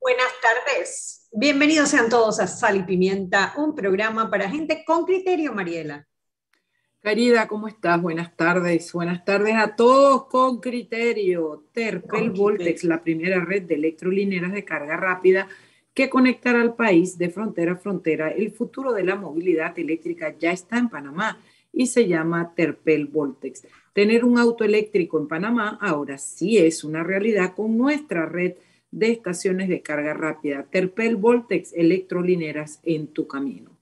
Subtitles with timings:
[0.00, 1.28] Buenas tardes.
[1.30, 6.08] Bienvenidos sean todos a Sal y Pimienta, un programa para gente con criterio, Mariela.
[7.02, 8.00] Querida, ¿cómo estás?
[8.00, 8.90] Buenas tardes.
[8.94, 11.66] Buenas tardes a todos con criterio.
[11.72, 15.48] Terpel Voltex, la primera red de electrolineras de carga rápida
[15.92, 18.30] que conectará al país de frontera a frontera.
[18.30, 21.38] El futuro de la movilidad eléctrica ya está en Panamá
[21.74, 23.66] y se llama Terpel Voltex.
[23.92, 28.54] Tener un auto eléctrico en Panamá ahora sí es una realidad con nuestra red
[28.90, 30.66] de estaciones de carga rápida.
[30.70, 33.78] Terpel Voltex, electrolineras en tu camino.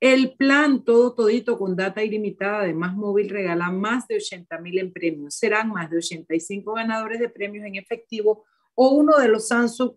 [0.00, 4.78] El plan todo todito con data ilimitada de Más Móvil regala más de 80 mil
[4.78, 5.34] en premios.
[5.34, 9.92] Serán más de 85 ganadores de premios en efectivo o uno de los Samsung,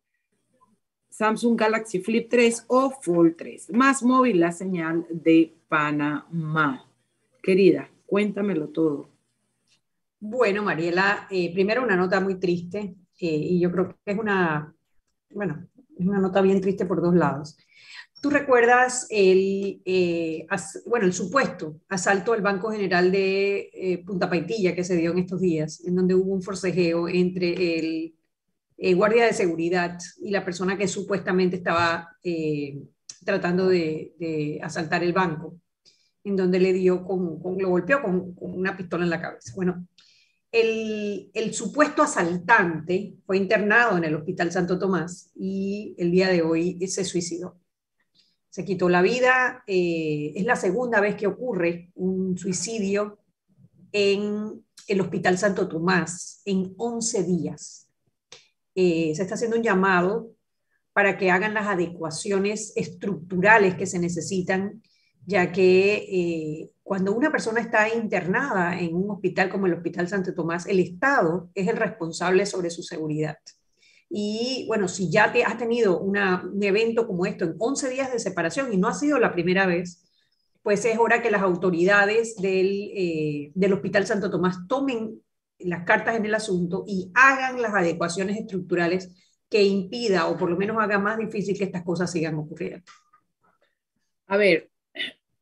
[1.10, 3.72] Samsung Galaxy Flip 3 o Fold 3.
[3.72, 6.88] Más Móvil, la señal de Panamá.
[7.42, 9.10] Querida, cuéntamelo todo.
[10.20, 14.74] Bueno, Mariela, eh, primero una nota muy triste y yo creo que es una,
[15.30, 17.58] bueno, es una nota bien triste por dos lados.
[18.22, 20.48] ¿Tú recuerdas el, eh,
[20.88, 25.20] bueno, el supuesto asalto al Banco General de eh, Punta Paitilla que se dio en
[25.20, 30.78] estos días, en donde hubo un forcejeo entre el, guardia de seguridad y la persona
[30.78, 32.18] que supuestamente estaba
[33.24, 35.60] tratando de, asaltar el banco,
[36.24, 39.54] en donde le dio con, lo golpeó con, con, una pistola en la cabeza?
[39.56, 39.88] Bueno,
[40.56, 46.88] el, supuesto asaltante fue internado en el Hospital Santo Tomás y el día de hoy
[46.88, 47.60] se suicidó.
[48.50, 49.64] Se quitó la vida.
[49.68, 53.20] Eh, es la segunda vez que ocurre un suicidio
[53.92, 57.90] en el Hospital Santo Tomás en 11 días.
[58.76, 60.32] Eh, se está haciendo un llamado
[60.94, 64.82] para que hagan las adecuaciones estructurales que se necesitan,
[65.26, 70.34] ya que eh, cuando una persona está internada en un hospital como el Hospital Santo
[70.34, 73.38] Tomás, el Estado es el responsable sobre su seguridad.
[74.10, 78.20] Y bueno, si ya te has tenido un evento como esto en 11 días de
[78.20, 80.04] separación y no ha sido la primera vez,
[80.62, 85.22] pues es hora que las autoridades del, eh, del Hospital Santo Tomás tomen
[85.60, 89.12] las cartas en el asunto y hagan las adecuaciones estructurales
[89.50, 92.84] que impida o por lo menos haga más difícil que estas cosas sigan ocurriendo.
[94.28, 94.70] A ver,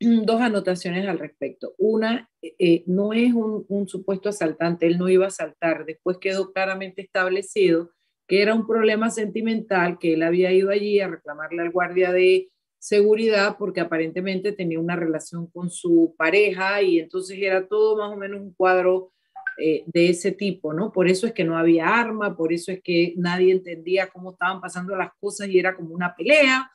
[0.00, 1.74] dos anotaciones al respecto.
[1.78, 5.84] Una, eh, no es un, supuesto asaltante, él no iba a asaltar.
[5.84, 7.90] Después quedó claramente establecido
[8.26, 12.48] que era un problema sentimental, que él había ido allí a reclamarle al guardia de
[12.78, 18.16] seguridad porque aparentemente tenía una relación con su pareja y entonces era todo más o
[18.16, 19.12] menos un cuadro
[19.56, 20.90] eh, de ese tipo, ¿no?
[20.90, 24.60] Por eso es que no había arma, por eso es que nadie entendía cómo estaban
[24.60, 26.72] pasando las cosas y era como una pelea.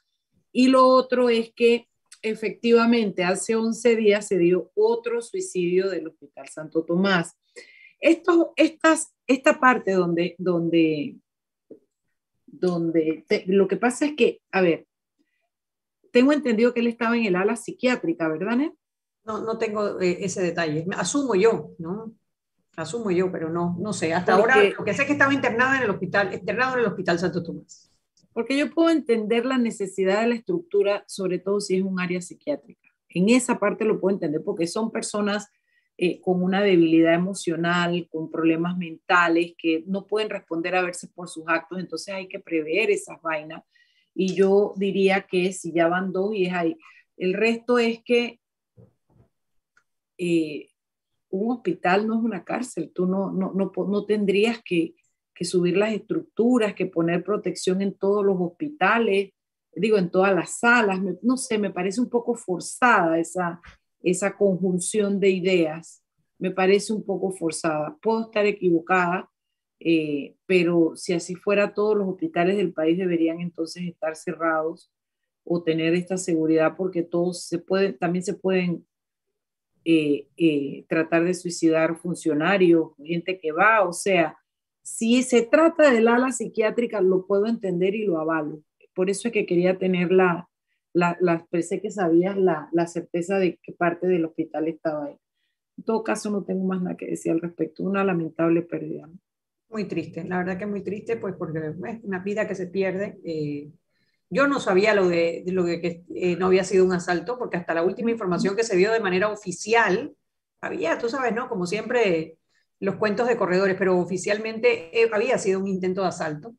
[0.52, 1.89] Y lo otro es que
[2.22, 7.38] efectivamente, hace 11 días se dio otro suicidio del Hospital Santo Tomás.
[8.00, 11.18] Esto, estas, esta parte donde, donde,
[12.46, 14.88] donde lo que pasa es que, a ver,
[16.12, 18.72] tengo entendido que él estaba en el ala psiquiátrica, ¿verdad, Ned?
[19.26, 20.86] No, no tengo eh, ese detalle.
[20.98, 22.14] Asumo yo, ¿no?
[22.76, 24.14] Asumo yo, pero no, no sé.
[24.14, 26.86] Hasta ahora lo que sé es que estaba internado en el hospital, internado en el
[26.88, 27.89] Hospital Santo Tomás.
[28.34, 32.22] Porque yo puedo entender la necesidad de la estructura, sobre todo si es un área
[32.22, 32.90] psiquiátrica.
[33.10, 35.50] En esa parte lo puedo entender porque son personas
[35.98, 41.28] eh, con una debilidad emocional, con problemas mentales, que no pueden responder a verse por
[41.28, 43.64] sus actos, entonces hay que prever esas vainas.
[44.14, 46.78] Y yo diría que si ya van dos y es ahí.
[47.18, 48.40] El resto es que
[50.18, 50.70] eh,
[51.30, 54.96] un hospital no es una cárcel, tú no, no, no, no tendrías que,
[55.40, 59.32] que subir las estructuras, que poner protección en todos los hospitales,
[59.74, 63.62] digo, en todas las salas, no sé, me parece un poco forzada esa,
[64.04, 66.04] esa conjunción de ideas,
[66.38, 67.98] me parece un poco forzada.
[68.02, 69.32] Puedo estar equivocada,
[69.80, 74.92] eh, pero si así fuera, todos los hospitales del país deberían entonces estar cerrados
[75.46, 78.86] o tener esta seguridad porque todos se pueden, también se pueden
[79.86, 84.38] eh, eh, tratar de suicidar funcionarios, gente que va, o sea,
[84.90, 88.64] si se trata del ala psiquiátrica, lo puedo entender y lo avalo.
[88.94, 90.50] Por eso es que quería tener la,
[90.94, 95.16] la, la pensé que sabías la, la, certeza de que parte del hospital estaba ahí.
[95.78, 97.84] En todo caso, no tengo más nada que decir al respecto.
[97.84, 99.08] Una lamentable pérdida.
[99.70, 103.20] Muy triste, la verdad que muy triste, pues porque es una vida que se pierde.
[103.24, 103.72] Eh,
[104.32, 107.58] yo no sabía lo de, lo de que eh, no había sido un asalto, porque
[107.58, 110.16] hasta la última información que se dio de manera oficial,
[110.62, 111.48] había, tú sabes, ¿no?
[111.48, 112.39] Como siempre,
[112.80, 116.56] los cuentos de corredores, pero oficialmente eh, había sido un intento de asalto.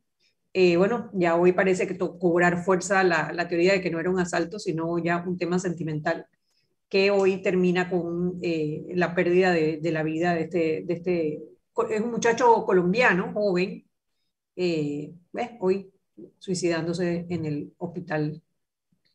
[0.52, 4.10] Eh, bueno, ya hoy parece que cobrar fuerza la, la, teoría de que no era
[4.10, 6.26] un asalto, sino ya un tema sentimental,
[6.88, 11.42] que hoy termina con eh, la pérdida de, de, la vida de este, de este,
[11.90, 13.84] es un muchacho colombiano, joven,
[14.56, 15.50] ¿ves?
[15.60, 15.90] hoy
[16.38, 18.42] suicidándose en el hospital,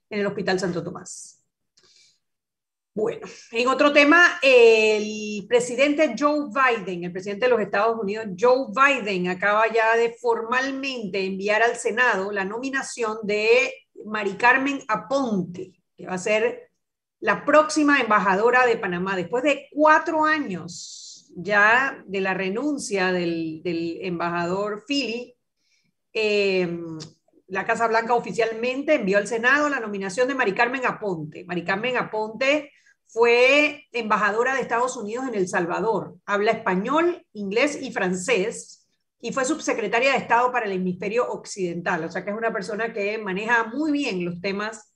[0.10, 1.35] en el hospital Santo Tomás.
[2.96, 8.68] Bueno, en otro tema, el presidente Joe Biden, el presidente de los Estados Unidos, Joe
[8.70, 13.74] Biden, acaba ya de formalmente enviar al Senado la nominación de
[14.06, 16.72] Mari Carmen Aponte, que va a ser
[17.20, 19.18] la próxima embajadora de Panamá.
[19.18, 23.62] Después de cuatro años ya de la renuncia del,
[24.04, 25.36] embajador Philly,
[26.14, 26.80] eh,
[27.48, 31.44] la Casa Blanca oficialmente envió al Senado la nominación de Mari Carmen Aponte.
[31.44, 32.72] Mari Carmen Aponte
[33.16, 36.18] fue embajadora de Estados Unidos en El Salvador.
[36.26, 38.90] Habla español, inglés y francés
[39.22, 42.04] y fue subsecretaria de Estado para el hemisferio occidental.
[42.04, 44.94] O sea que es una persona que maneja muy bien los temas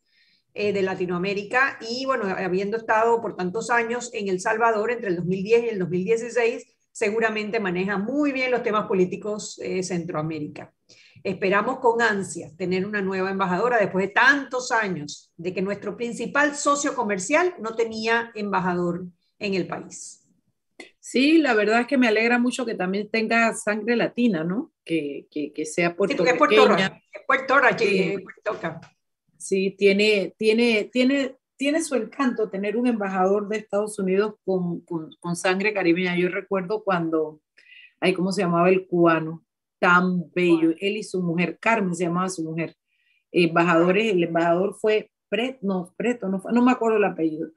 [0.54, 5.16] eh, de Latinoamérica y bueno, habiendo estado por tantos años en El Salvador entre el
[5.16, 10.74] 2010 y el 2016, seguramente maneja muy bien los temas políticos de Centroamérica.
[11.24, 16.56] Esperamos con ansia tener una nueva embajadora después de tantos años de que nuestro principal
[16.56, 19.06] socio comercial no tenía embajador
[19.38, 20.25] en el país.
[21.00, 24.71] Sí, la verdad es que me alegra mucho que también tenga sangre latina, ¿no?
[24.86, 26.33] Que, que, sea puertorriqueña.
[26.33, 27.56] Sí, Puerto,
[28.24, 28.81] Puerto,
[29.38, 35.10] Sí, tiene, tiene, tiene, tiene su encanto tener un embajador de Estados Unidos con, con,
[35.19, 36.18] con sangre caribeña.
[36.18, 37.42] Yo recuerdo cuando,
[38.00, 39.44] ay, ¿cómo se llamaba el cubano?
[39.79, 40.73] Tan bello.
[40.79, 42.75] Él y su mujer, Carmen se llamaba su mujer,
[43.31, 47.49] embajadores, el embajador fue Preto, no, Preto, no, no me acuerdo el apellido.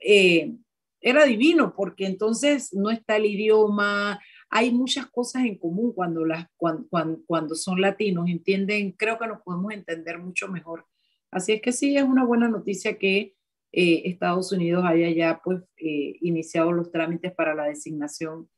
[0.00, 0.54] Eh,
[1.00, 4.20] era divino porque entonces no está el idioma,
[4.50, 6.86] hay muchas cosas en común cuando, las, cuando,
[7.26, 10.86] cuando, son latinos, entienden, creo que nos podemos entender mucho mejor.
[11.30, 13.34] Así es que sí, es una buena noticia que
[13.72, 18.48] eh, Estados Unidos haya ya pues eh, iniciado los trámites para la designación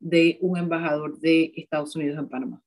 [0.00, 2.62] de un embajador de Estados Unidos en Panamá.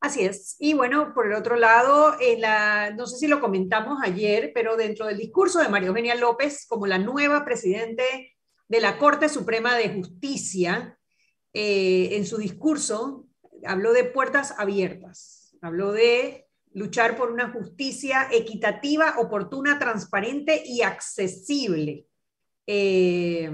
[0.00, 0.56] Así es.
[0.58, 4.76] Y bueno, por el otro lado, en la, no sé si lo comentamos ayer, pero
[4.76, 8.36] dentro del discurso de María Eugenia López como la nueva presidente
[8.68, 10.98] de la Corte Suprema de Justicia,
[11.52, 13.26] eh, en su discurso
[13.64, 22.05] habló de puertas abiertas, habló de luchar por una justicia equitativa, oportuna, transparente y accesible.
[22.66, 23.50] Eh,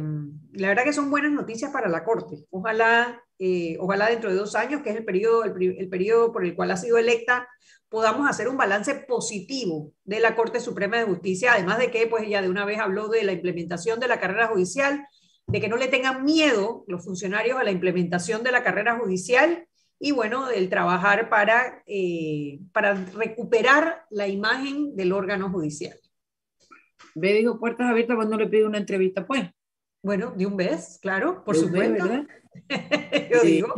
[0.53, 2.44] la verdad que son buenas noticias para la Corte.
[2.50, 6.55] Ojalá, eh, ojalá dentro de dos años, que es el periodo, el, periodo por el
[6.55, 7.49] cual ha sido electa,
[7.88, 12.25] podamos hacer un balance positivo de la Corte Suprema de Justicia, además de que pues
[12.25, 15.07] ella de una vez habló de la implementación de la carrera judicial,
[15.47, 19.66] de que no le tengan miedo los funcionarios a la implementación de la carrera judicial
[19.99, 25.97] y bueno, el trabajar para, eh, para recuperar la imagen del órgano judicial.
[27.14, 29.50] Ve, digo, puertas abiertas cuando le pide una entrevista, pues.
[30.02, 32.04] Bueno, de un vez, claro, por supuesto.
[32.04, 32.26] ¿verdad?
[33.31, 33.75] yo digo.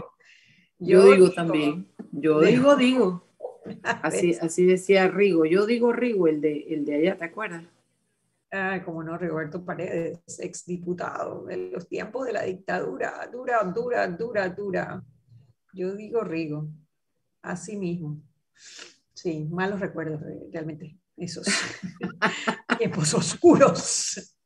[0.78, 1.88] Yo, digo, también.
[2.12, 3.24] Yo digo, digo.
[3.82, 5.46] Así, así decía Rigo.
[5.46, 7.64] Yo digo Rigo, el de, el de allá, ¿te acuerdas?
[8.52, 13.26] Ah, como no, Roberto Paredes, exdiputado de los tiempos de la dictadura.
[13.32, 15.02] Dura, dura, dura, dura.
[15.72, 16.68] Yo digo Rigo.
[17.42, 18.22] Así mismo.
[19.14, 20.20] Sí, malos recuerdos
[20.52, 21.46] realmente esos
[22.78, 24.36] tiempos oscuros.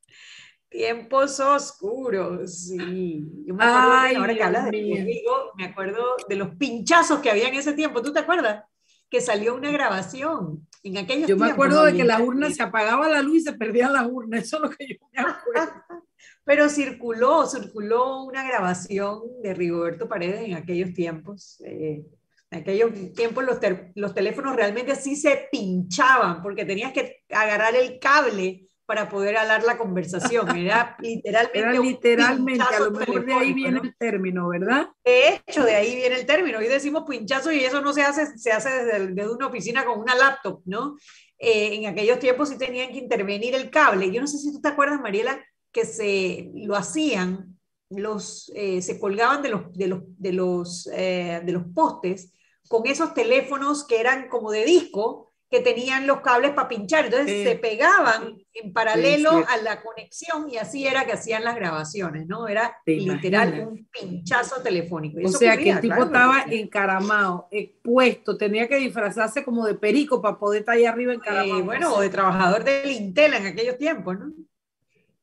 [0.69, 3.27] Tiempos oscuros, sí.
[3.47, 7.49] Yo me acuerdo, ahora que hablas de Rigo, me acuerdo de los pinchazos que había
[7.49, 8.03] en ese tiempo.
[8.03, 8.65] ¿Tú te acuerdas?
[9.09, 13.09] Que salió una grabación en aquellos Yo me acuerdo de que la urna se apagaba
[13.09, 14.39] la luz y se perdía la urna.
[14.39, 15.73] Eso es lo que yo me acuerdo.
[16.45, 21.63] Pero circuló, circuló una grabación de Rigoberto Paredes en aquellos tiempos.
[21.65, 22.05] Eh,
[22.51, 23.59] en aquellos tiempos los,
[23.95, 29.65] los teléfonos realmente sí se pinchaban porque tenías que agarrar el cable para poder hablar
[29.65, 30.49] la conversación.
[30.57, 31.59] Era literalmente.
[31.59, 34.89] Era literalmente, a lo mejor de ahí viene el término, ¿verdad?
[35.05, 36.57] De hecho, de ahí viene el término.
[36.57, 40.15] Hoy decimos pinchazo y eso no se hace, se hace desde, una oficina con una
[40.15, 40.97] laptop, ¿no?
[41.39, 44.11] Eh, en aquellos tiempos sí tenían que intervenir el cable.
[44.11, 45.39] Yo no sé si tú te acuerdas, Mariela,
[45.71, 47.59] que se lo hacían,
[47.91, 52.33] los, eh, se colgaban de los, de los, de los, eh, de los postes
[52.69, 57.49] con esos teléfonos que eran como de disco, que tenían los cables para pinchar, entonces
[57.49, 62.49] se pegaban en paralelo a la conexión y así era que hacían las grabaciones, ¿no?
[62.49, 65.19] Era literal un pinchazo telefónico.
[65.25, 70.39] o sea que el tipo estaba encaramado, expuesto, tenía que disfrazarse como de perico para
[70.39, 71.61] poder estar ahí arriba encaramado.
[71.61, 74.33] Eh, bueno, o de trabajador del Intel en aquellos tiempos, ¿no?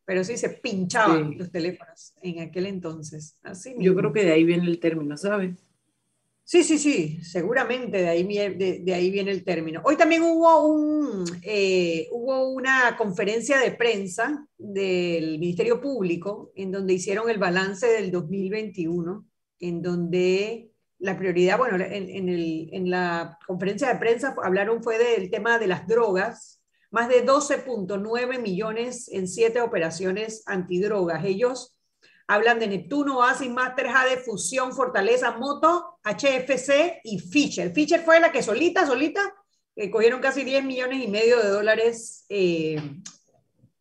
[0.06, 3.38] Pero sí se pinchaban los teléfonos en aquel entonces.
[3.44, 5.56] Así Yo creo que de ahí viene el término, ¿sabes?
[6.48, 9.82] Sí, sí, sí, seguramente de ahí, de, ahí viene el término.
[9.84, 16.94] Hoy también hubo, un, eh, hubo una conferencia de prensa del Ministerio Público en donde
[16.94, 19.26] hicieron el balance del 2021,
[19.60, 25.58] en donde la prioridad, bueno, en, en, la conferencia de prensa hablaron fue del tema
[25.58, 26.62] de las drogas,
[26.92, 31.26] más de 12.9 millones en siete operaciones antidrogas.
[31.26, 31.75] Ellos
[32.28, 37.72] hablan de Neptuno, Oasis, Master, de Fusión, Fortaleza, Moto, HFC y Fisher.
[37.74, 39.22] Fisher fue la que solita, solita,
[39.76, 42.82] eh, cogieron casi 10 millones y medio de dólares eh,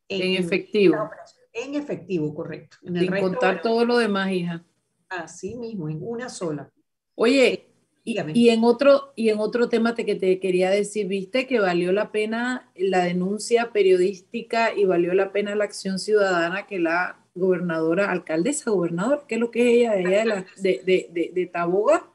[0.08, 1.10] en, efectivo.
[1.52, 2.76] En efectivo, correcto.
[2.82, 4.64] En Sin contar todo lo demás, hija.
[5.08, 6.70] Así mismo, en una sola.
[7.14, 7.70] Oye,
[8.06, 12.12] y, en otro, y en otro tema que te quería decir, viste que valió la
[12.12, 18.70] pena la denuncia periodística y valió la pena la acción ciudadana que la gobernadora, alcaldesa,
[18.70, 19.96] gobernador, ¿qué es lo que es ella?
[19.96, 22.10] Ella de, de, de, de Taboga,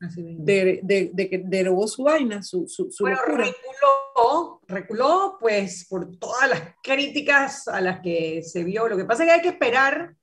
[0.00, 6.62] de, de, que derogó su vaina, su, su, bueno, reculó, reculó, pues por todas las
[6.82, 8.88] críticas a las que se vio.
[8.88, 10.14] Lo que pasa es que hay que esperar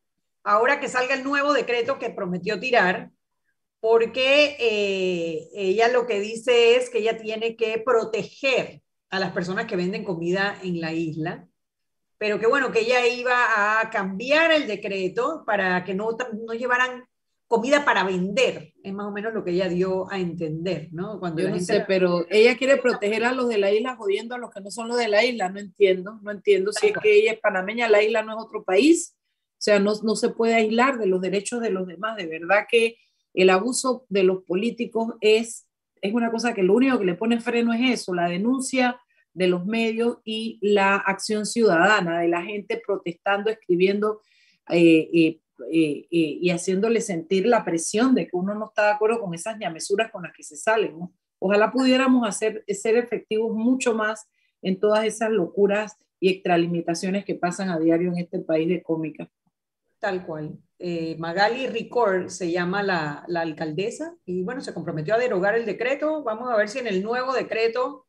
[0.43, 3.11] ahora que salga el nuevo decreto que prometió tirar,
[3.79, 9.65] porque eh, ella lo que dice es que ella tiene que proteger a las personas
[9.65, 11.47] que venden comida en la isla,
[12.21, 17.03] pero que bueno, que ella iba a cambiar el decreto para que no, no llevaran
[17.47, 21.19] comida para vender, es más o menos lo que ella dio a entender, ¿no?
[21.19, 24.37] Cuando Yo no sé, pero ella quiere proteger a los de la isla jodiendo a
[24.37, 27.11] los que no son los de la isla, no entiendo, no entiendo si es que
[27.11, 29.15] ella es panameña, la isla no es otro país,
[29.53, 32.67] o sea, no, no se puede aislar de los derechos de los demás, de verdad
[32.69, 32.97] que
[33.33, 35.67] el abuso de los políticos es,
[36.03, 39.01] es una cosa que lo único que le pone freno es eso, la denuncia
[39.33, 44.21] de los medios y la acción ciudadana, de la gente protestando, escribiendo
[44.69, 45.39] eh, eh,
[45.71, 49.57] eh, y haciéndole sentir la presión de que uno no está de acuerdo con esas
[49.57, 50.97] ñamesuras con las que se salen.
[51.39, 54.27] Ojalá pudiéramos hacer, ser efectivos mucho más
[54.61, 59.29] en todas esas locuras y extralimitaciones que pasan a diario en este país de cómica.
[59.99, 60.57] Tal cual.
[60.79, 66.23] Eh, Magali Ricord se llama la, alcaldesa y bueno, se comprometió a derogar el decreto.
[66.23, 68.07] Vamos a ver si en el nuevo decreto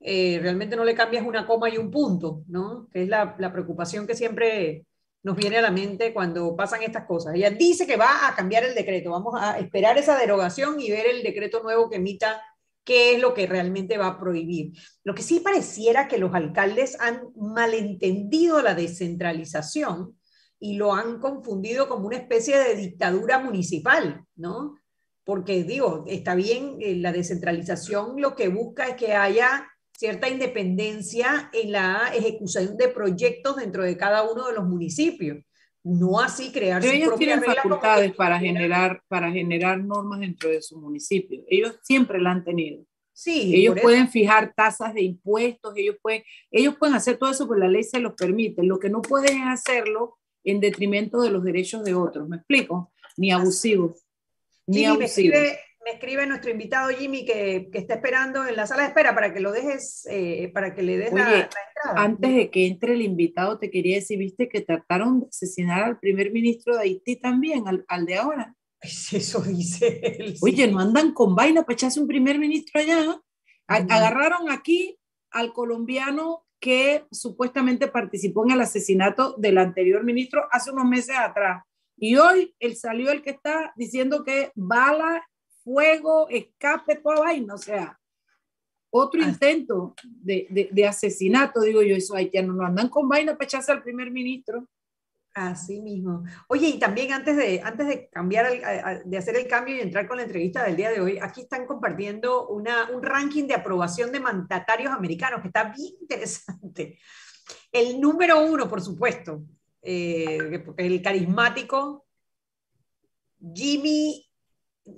[0.00, 2.88] eh, realmente no le cambias una coma y un punto, ¿no?
[2.90, 4.86] Que es la, preocupación que siempre
[5.22, 7.34] nos viene a la mente cuando pasan estas cosas.
[7.34, 9.10] Ella dice que va a cambiar el decreto.
[9.10, 12.40] Vamos a esperar esa derogación y ver el decreto nuevo que emita
[12.82, 14.72] qué es lo que realmente va a prohibir.
[15.04, 20.16] Lo que sí pareciera que los alcaldes han malentendido la descentralización
[20.58, 24.76] y lo han confundido como una especie de dictadura municipal, ¿no?
[25.24, 29.69] Porque digo, está bien, eh, la descentralización lo que busca es que haya
[30.00, 35.44] cierta independencia en la ejecución de proyectos dentro de cada uno de los municipios.
[35.84, 40.80] No así crear Pero ellos tienen facultades para generar, para generar normas dentro de su
[40.80, 41.44] municipio.
[41.48, 42.82] Ellos siempre la han tenido.
[43.12, 47.60] Sí, ellos pueden fijar tasas de impuestos, ellos pueden, ellos pueden hacer todo eso porque
[47.60, 48.62] la ley se los permite.
[48.62, 52.26] Lo que no pueden es hacerlo en detrimento de los derechos de otros.
[52.26, 52.90] ¿Me explico?
[53.18, 54.02] Ni abusivos.
[54.66, 55.58] Ni Me, escribe,
[56.26, 59.52] nuestro invitado Jimmy que, que, está esperando en la sala de espera para que lo
[59.52, 61.50] dejes, eh, para que le des la, entrada.
[61.96, 65.98] Antes de que entre el invitado, te quería decir, viste que trataron de asesinar al
[65.98, 68.54] primer ministro de Haití también, al, al de ahora.
[68.80, 70.36] Eso dice él.
[70.40, 73.20] Oye, no andan con vaina para echarse un primer ministro allá.
[73.66, 74.98] Agarraron aquí
[75.30, 81.62] al colombiano que supuestamente participó en el asesinato del anterior ministro hace unos meses atrás.
[81.96, 85.22] Y hoy él salió el que está diciendo que bala,
[85.62, 87.54] fuego, escape, toda vaina.
[87.54, 87.98] O sea,
[88.90, 93.72] otro intento de, de, asesinato, digo yo, eso haitianos no andan con vaina para echarse
[93.72, 94.68] al primer ministro.
[95.32, 96.24] Así mismo.
[96.48, 100.16] Oye, y también antes de, antes de cambiar, de hacer el cambio y entrar con
[100.16, 104.18] la entrevista del día de hoy, aquí están compartiendo una, un ranking de aprobación de
[104.18, 106.98] mandatarios americanos que está bien interesante.
[107.70, 109.44] El número uno, por supuesto,
[109.82, 112.06] eh, el carismático
[113.54, 114.29] Jimmy,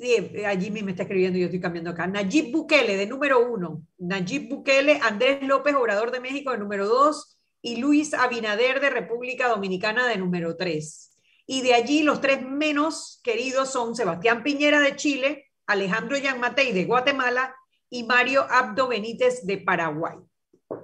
[0.00, 3.82] eh, a Jimmy me está escribiendo, yo estoy cambiando acá, Nayib Bukele, de número uno.
[3.99, 9.49] Nayib Bukele, Andrés López, Obrador de México, de número dos y Luis Abinader de República
[9.49, 11.11] Dominicana de número 3.
[11.46, 16.84] Y de allí los tres menos queridos son Sebastián Piñera de Chile, Alejandro Yanmatei de
[16.84, 17.54] Guatemala
[17.88, 20.16] y Mario Abdo Benítez de Paraguay.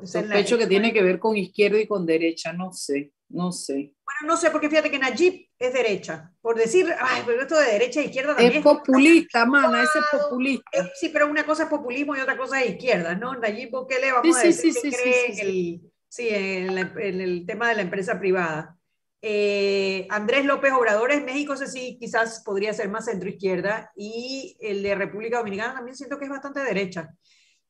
[0.05, 3.95] Sospecho que tiene que ver con izquierda y con derecha, no sé, no sé.
[4.05, 6.33] Bueno, no sé, porque fíjate que Najib es derecha.
[6.41, 8.59] Por decir, ay, pero esto de derecha e izquierda también.
[8.59, 10.91] Es populista, mana, ese es populista.
[10.95, 13.35] sí, pero una cosa es populismo y otra cosa es izquierda, ¿no?
[13.35, 13.71] Najib
[14.01, 18.77] le vamos a decir que cree el Sí, en, el tema de la empresa privada.
[19.21, 24.83] Eh, Andrés López Obrador en México, ese sí, quizás podría ser más centro-izquierda, y el
[24.83, 27.15] de República Dominicana también siento que es bastante derecha.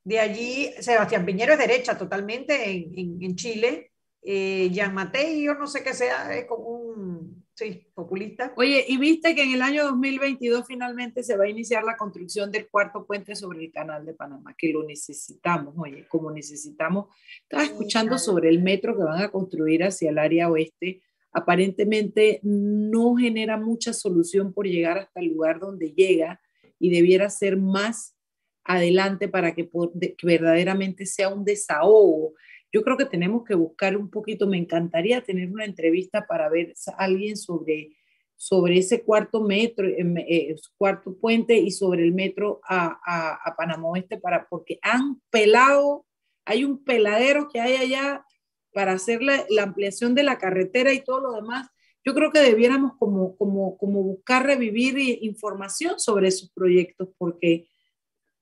[0.05, 3.93] De allí, Sebastián Piñero es derecha totalmente en, en, Chile.
[4.22, 8.52] Eh, Jean Matei, yo no sé qué sea, es como un, Sí, populista.
[8.54, 12.52] Oye, y viste que en el año 2022 finalmente se va a iniciar la construcción
[12.52, 17.06] del cuarto puente sobre el canal de Panamá, que lo necesitamos, oye, como necesitamos.
[17.42, 21.02] Estaba escuchando sobre el metro que van a construir hacia el área oeste.
[21.32, 26.40] Aparentemente no genera mucha solución por llegar hasta el lugar donde llega
[26.78, 28.14] y debiera ser más
[28.62, 32.34] adelante para que, que verdaderamente sea un desahogo
[32.72, 36.75] yo creo que tenemos que buscar un poquito, me encantaría tener una entrevista para ver
[36.87, 37.96] a alguien sobre,
[38.37, 39.96] sobre ese cuarto metro, eh,
[40.28, 45.20] eh, cuarto puente y sobre el metro a, a, a Panamá Oeste, para, porque han
[45.30, 46.04] pelado,
[46.44, 48.25] hay un peladero que hay allá
[48.72, 51.68] para hacer la, la, ampliación de la carretera y todo lo demás.
[52.04, 57.68] Yo creo que debiéramos como, como, como buscar revivir información sobre esos proyectos, porque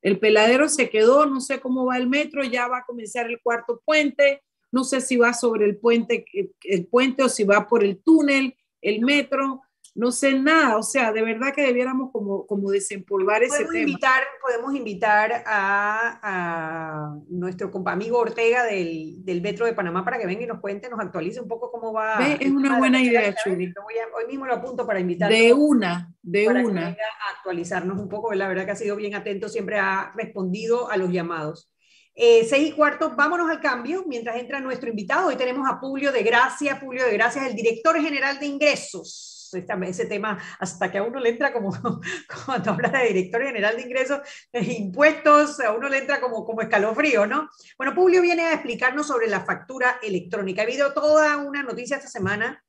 [0.07, 3.41] el peladero se quedó, no sé cómo va el metro, ya va a comenzar el
[3.41, 6.25] cuarto puente, no sé si va sobre el puente,
[6.63, 9.63] el puente o si va por el túnel, el metro,
[9.97, 13.79] no sé nada, o sea, de verdad que debiéramos como, como desempolvar ese tema.
[13.79, 20.27] Invitar, podemos invitar a, a nuestro amigo Ortega del, del, Metro de Panamá para que
[20.27, 22.19] venga y nos cuente, nos actualice un poco cómo va.
[22.29, 23.73] Es una buena idea, Chuli.
[24.15, 25.31] Hoy mismo lo apunto para invitar.
[25.31, 26.81] De una, de para una.
[26.81, 30.13] Que venga a actualizarnos un poco, la verdad que ha sido bien atento, siempre ha
[30.15, 31.73] respondido a los llamados.
[32.15, 35.29] Eh, seis y cuarto, vámonos al cambio mientras entra nuestro invitado.
[35.29, 36.79] Hoy tenemos a Publio de Gracia.
[36.79, 41.21] Publio de Gracia es el director general de ingresos ese tema hasta que a uno
[41.21, 41.73] le entra como,
[42.45, 44.21] cuando habla de director general de ingresos,
[44.53, 47.49] de impuestos, a uno le entra como, como escalofrío, ¿no?
[47.77, 50.63] Bueno, Publio viene a explicarnos sobre la factura electrónica.
[50.63, 52.63] Ha habido toda una noticia esta semana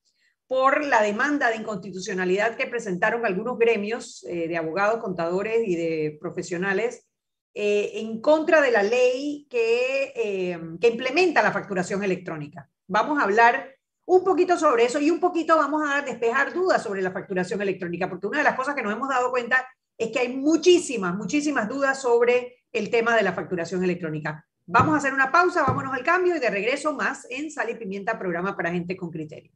[0.47, 6.17] por la demanda de inconstitucionalidad que presentaron algunos gremios eh, de abogados, contadores y de
[6.19, 7.05] profesionales
[7.53, 12.69] eh, en contra de la ley que, eh, que implementa la facturación electrónica.
[12.87, 13.76] Vamos a hablar
[14.07, 18.09] un poquito sobre eso y un poquito vamos a despejar dudas sobre la facturación electrónica,
[18.09, 19.67] porque una de las cosas que nos hemos dado cuenta
[19.97, 24.45] es que hay muchísimas, muchísimas dudas sobre el tema de la facturación electrónica.
[24.65, 27.75] Vamos a hacer una pausa, vámonos al cambio y de regreso más en Sal y
[27.75, 29.51] Pimienta, programa para gente con criterio.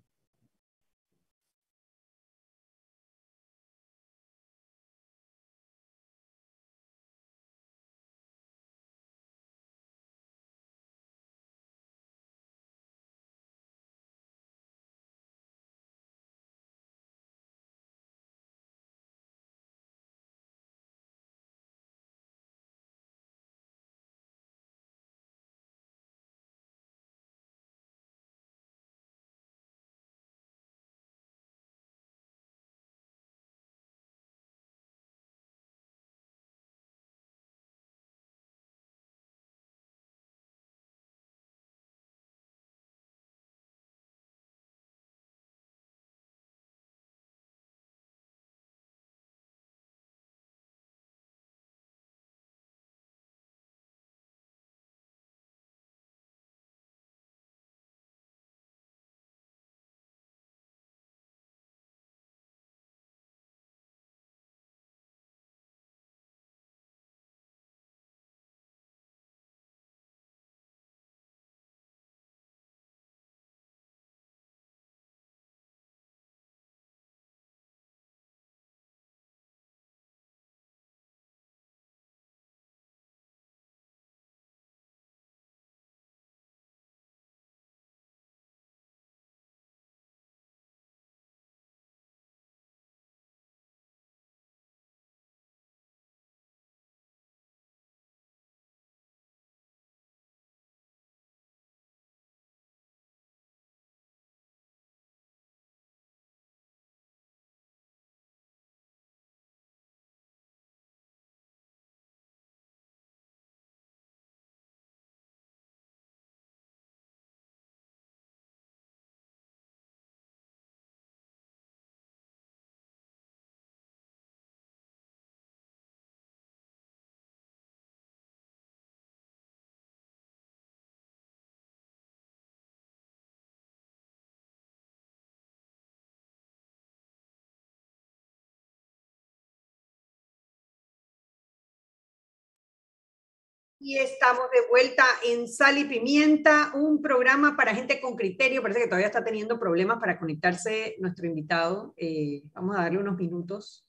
[143.83, 148.61] Y estamos de vuelta en Sal y Pimienta, un programa para gente con criterio.
[148.61, 151.91] Parece que todavía está teniendo problemas para conectarse nuestro invitado.
[151.97, 153.87] Eh, vamos a darle unos minutos.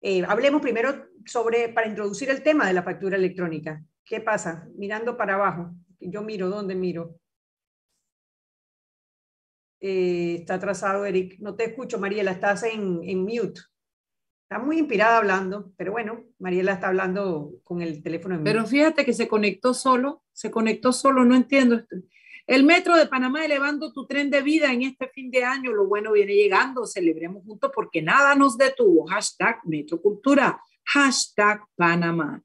[0.00, 3.84] Eh, hablemos primero sobre, para introducir el tema de la factura electrónica.
[4.02, 4.66] ¿Qué pasa?
[4.76, 5.74] Mirando para abajo.
[6.00, 7.20] Yo miro, ¿dónde miro?
[9.78, 11.36] Eh, está atrasado, Eric.
[11.38, 13.60] No te escucho, Mariela, estás en, en mute.
[14.50, 18.44] Está muy inspirada hablando, pero bueno, Mariela está hablando con el teléfono en.
[18.44, 21.82] Pero fíjate que se conectó solo, se conectó solo, no entiendo.
[22.46, 25.74] El Metro de Panamá elevando tu tren de vida en este fin de año.
[25.74, 26.86] Lo bueno viene llegando.
[26.86, 29.06] Celebremos juntos porque nada nos detuvo.
[29.08, 30.58] Hashtag Metrocultura.
[30.82, 32.42] Hashtag Panamá.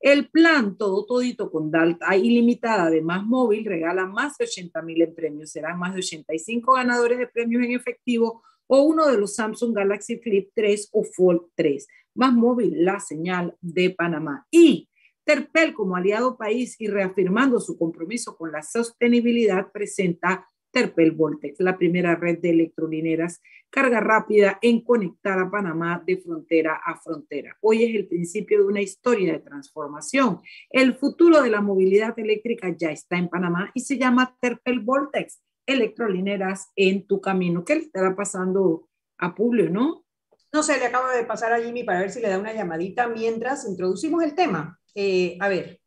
[0.00, 5.00] El plan todo todito con data ilimitada de Más Móvil regala más de 80 mil
[5.00, 5.52] en premios.
[5.52, 10.18] Serán más de 85 ganadores de premios en efectivo o uno de los Samsung Galaxy
[10.18, 11.86] Flip 3 o Fold 3.
[12.14, 14.46] Más Móvil, la señal de Panamá.
[14.50, 14.88] Y
[15.24, 21.78] Terpel, como aliado país y reafirmando su compromiso con la sostenibilidad, presenta Terpel Voltex, la
[21.78, 23.40] primera red de electrolineras
[23.74, 27.56] carga rápida en conectar a Panamá de frontera a frontera.
[27.60, 30.40] Hoy es el principio de una historia de transformación.
[30.70, 35.42] El futuro de la movilidad eléctrica ya está en Panamá y se llama Terpel Voltex,
[35.66, 37.64] electrolineras en tu camino.
[37.64, 40.04] ¿Qué le estará pasando a Publio, no?
[40.52, 43.08] No sé, le acabo de pasar a Jimmy para ver si le da una llamadita
[43.08, 44.78] mientras introducimos el tema.
[44.94, 45.80] Eh, a ver,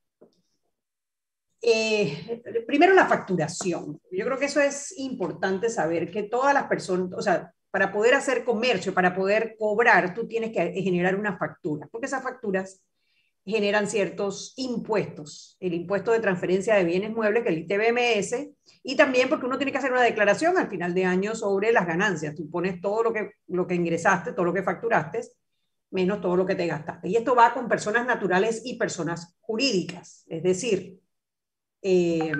[1.62, 4.00] eh, primero la facturación.
[4.12, 8.14] Yo creo que eso es importante saber que todas las personas, o sea, para poder
[8.14, 12.82] hacer comercio, para poder cobrar, tú tienes que generar una factura, porque esas facturas
[13.48, 18.50] generan ciertos impuestos, el impuesto de transferencia de bienes muebles, que es el ITBMS,
[18.84, 21.88] y también porque uno tiene que hacer una declaración al final de año sobre las
[21.88, 22.36] ganancias.
[22.36, 25.22] Tú pones todo lo que, lo que ingresaste, todo lo que facturaste,
[25.92, 27.08] menos todo lo que te gastaste.
[27.08, 31.00] Y esto va con personas naturales y personas jurídicas, es decir,
[31.82, 32.34] eh,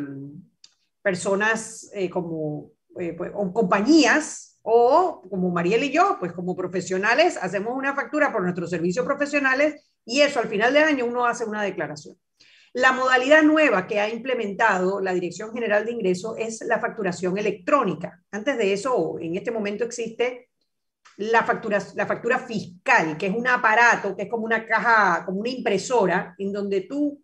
[1.02, 7.38] personas eh, como eh, pues, o compañías o como Mariel y yo, pues como profesionales,
[7.42, 11.44] hacemos una factura por nuestros servicios profesionales y eso al final de año uno hace
[11.44, 12.18] una declaración.
[12.74, 18.24] La modalidad nueva que ha implementado la Dirección General de Ingresos es la facturación electrónica.
[18.32, 20.50] Antes de eso, en este momento existe
[21.18, 25.50] la factura, la fiscal, que es un aparato, que es como una caja, como una
[25.50, 27.22] impresora, en donde tú,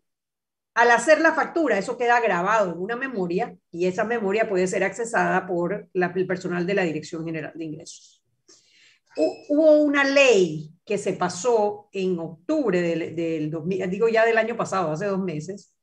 [0.74, 4.84] al hacer la factura, eso queda grabado en una memoria y esa memoria puede ser
[4.84, 8.26] accesada por el personal de la Dirección General de Ingresos.
[9.16, 14.58] Hubo una ley que se pasó en octubre del, del 2000, digo ya del año
[14.58, 15.74] pasado, hace dos meses,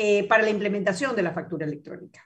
[0.00, 2.24] eh, para la implementación de la factura electrónica.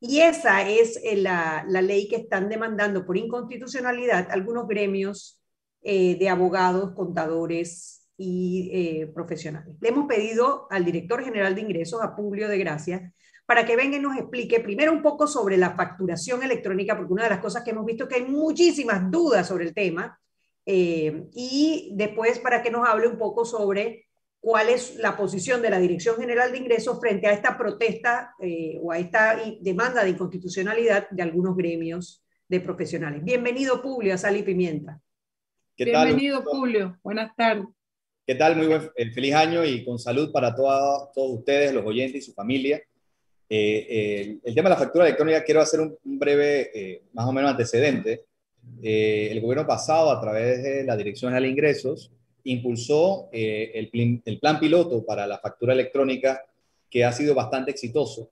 [0.00, 5.38] Y esa es eh, la, ley que están demandando por inconstitucionalidad algunos gremios
[5.82, 9.76] eh, de abogados, contadores y profesionales.
[9.82, 13.12] Le hemos pedido al director general de ingresos, a Publio de Gracia,
[13.44, 17.24] para que venga y nos explique primero un poco sobre la facturación electrónica, porque una
[17.24, 20.18] de las cosas que hemos visto es que hay muchísimas dudas sobre el tema,
[20.66, 24.04] y después para que nos hable un poco sobre
[24.44, 28.78] cuál es la posición de la Dirección General de Ingresos frente a esta protesta eh,
[28.82, 33.24] o a esta demanda de inconstitucionalidad de algunos gremios de profesionales.
[33.24, 35.00] Bienvenido, Publio, a Sal y Pimienta.
[35.78, 36.98] Bienvenido, Publio.
[37.02, 37.64] Buenas tardes.
[38.26, 38.56] ¿Qué tal?
[38.56, 42.34] Muy buen, eh, feliz año y con salud para todos ustedes, los oyentes y su
[42.34, 42.82] familia.
[43.48, 48.26] Eh, el, tema de la factura electrónica, quiero hacer un, breve, más o menos antecedente.
[48.82, 52.10] El gobierno pasado, a través de la Dirección General de Ingresos,
[52.44, 56.44] impulsó eh, el, plan piloto para la factura electrónica
[56.90, 58.30] que ha sido bastante exitoso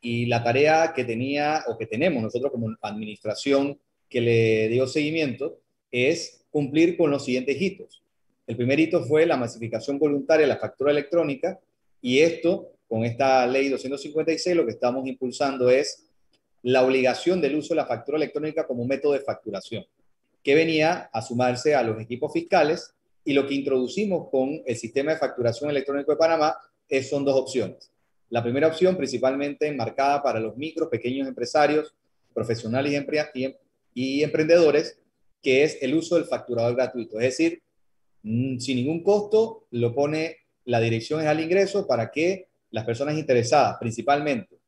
[0.00, 5.60] y la tarea que tenía o que tenemos nosotros como administración que le dio seguimiento
[5.90, 8.02] es cumplir con los siguientes hitos.
[8.46, 11.60] El primer hito fue la masificación voluntaria de la factura electrónica
[12.00, 16.08] y esto, con esta ley 256, lo que estamos impulsando es
[16.62, 19.84] la obligación del uso de la factura electrónica como método de facturación,
[20.42, 22.94] que venía a sumarse a los equipos fiscales
[23.24, 26.56] y lo que introducimos con el sistema de facturación electrónico de Panamá
[26.88, 27.90] es, son dos opciones.
[28.30, 31.94] La primera opción, principalmente enmarcada para los micros, pequeños empresarios,
[32.32, 32.92] profesionales
[33.34, 33.54] y,
[33.94, 34.98] y emprendedores,
[35.42, 37.18] que es el uso del facturador gratuito.
[37.18, 37.62] Es decir,
[38.22, 43.18] mm, sin ningún costo lo pone la Dirección General de Ingresos para que las personas
[43.18, 44.61] interesadas, principalmente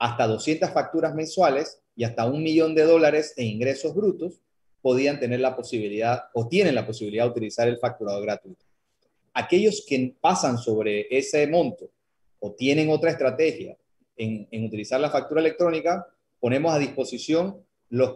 [0.00, 4.40] hasta 200 facturas mensuales y hasta un millón de dólares en ingresos brutos,
[4.80, 8.64] podían tener la posibilidad o tienen la posibilidad de utilizar el facturado gratuito.
[9.34, 11.90] Aquellos que pasan sobre ese monto
[12.38, 13.76] o tienen otra estrategia
[14.16, 16.06] en, utilizar la factura electrónica,
[16.40, 18.14] ponemos a disposición los,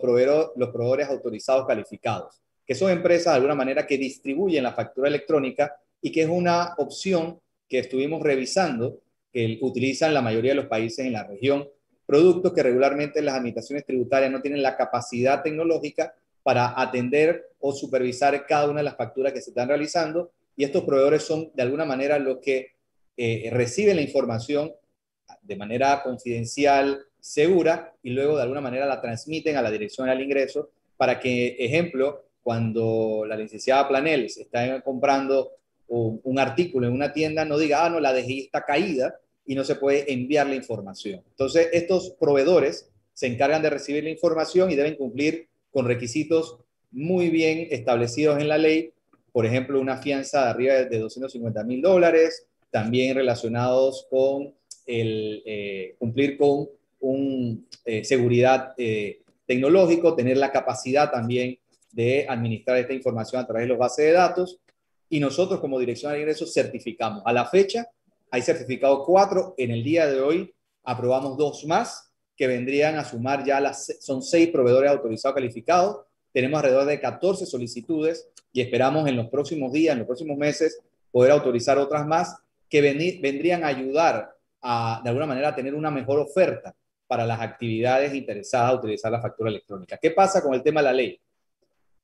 [0.57, 5.77] los proveedores autorizados calificados, que son empresas de alguna manera que distribuyen la factura electrónica
[6.01, 9.01] y que es una opción que estuvimos revisando
[9.35, 11.69] que utilizan la mayoría de los países en la región,
[12.07, 18.47] productos que regularmente las administraciones tributarias no tienen la capacidad tecnológica para atender o supervisar
[18.47, 20.31] cada una de las facturas que se están realizando.
[20.57, 22.75] Y estos proveedores son de alguna manera los que
[23.17, 24.73] eh, reciben la información
[25.43, 30.23] de manera confidencial, segura y luego de alguna manera la transmiten a la dirección al
[30.23, 35.53] ingreso para que, ejemplo, cuando la licenciada Planels está comprando
[35.89, 39.65] un, artículo en una tienda, no diga, ah, no, la DGI está caída y no
[39.65, 41.23] se puede enviar la información.
[41.31, 46.59] Entonces, estos proveedores se encargan de recibir la información y deben cumplir con requisitos
[46.91, 48.93] muy bien establecidos en la ley,
[49.33, 54.55] por ejemplo, una fianza de arriba de 250 mil dólares, también relacionados con
[54.87, 56.69] el eh, cumplir con
[57.01, 61.59] un eh, seguridad eh, tecnológico, tener la capacidad también
[61.93, 64.59] de administrar esta información a través de los bases de datos.
[65.09, 67.23] Y nosotros como Dirección de Ingresos certificamos.
[67.27, 67.89] A la fecha
[68.35, 69.55] hay certificado cuatro.
[69.59, 74.25] En el día de hoy aprobamos dos más que vendrían a sumar ya las, son
[74.25, 75.99] seis proveedores autorizados calificados.
[76.33, 80.81] Tenemos alrededor de 14 solicitudes y esperamos en los próximos días, en los próximos meses,
[81.13, 82.37] poder autorizar otras más
[82.69, 86.75] que vendrían a ayudar a, de alguna manera, a tener una mejor oferta
[87.07, 89.97] para las actividades interesadas a utilizar la factura electrónica.
[89.97, 91.21] ¿Qué pasa con el tema de la ley?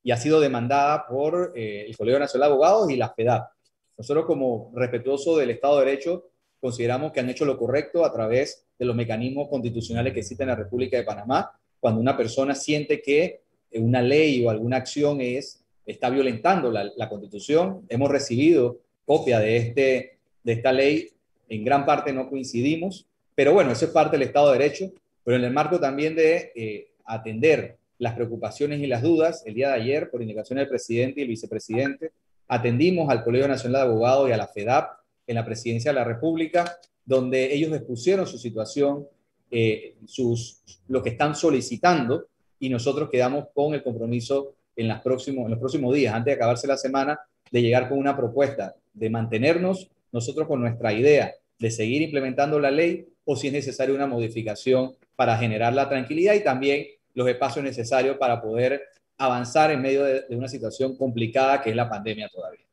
[0.04, 3.50] Y ha sido demandada por eh, el Colegio Nacional de Abogados y la FEDAP.
[4.00, 6.24] Nosotros, como respetuoso del Estado de Derecho,
[6.58, 10.56] consideramos que han hecho lo correcto a través de los mecanismos constitucionales que existen en
[10.56, 11.52] la República de Panamá.
[11.78, 17.10] Cuando una persona siente que una ley o alguna acción es, está violentando la, la
[17.10, 21.10] Constitución, hemos recibido copia de, este, de esta ley,
[21.50, 25.36] en gran parte no coincidimos, pero bueno, eso es parte del Estado de Derecho, pero
[25.36, 29.74] en el marco también de eh, atender las preocupaciones y las dudas, el día de
[29.74, 32.12] ayer, por indicación del presidente y el vicepresidente,
[32.50, 36.04] atendimos al Colegio Nacional de Abogados y a la FEDAP en la presidencia de la
[36.04, 39.06] República, donde ellos expusieron su situación,
[39.52, 42.26] eh, sus, lo que están solicitando,
[42.58, 46.76] y nosotros quedamos con el compromiso en, en los próximos días, antes de acabarse la
[46.76, 47.20] semana,
[47.52, 52.72] de llegar con una propuesta de mantenernos nosotros con nuestra idea de seguir implementando la
[52.72, 57.64] ley o si es necesaria una modificación para generar la tranquilidad y también los espacios
[57.64, 58.82] necesarios para poder
[59.20, 62.64] avanzar en medio de, una situación complicada que es la pandemia todavía.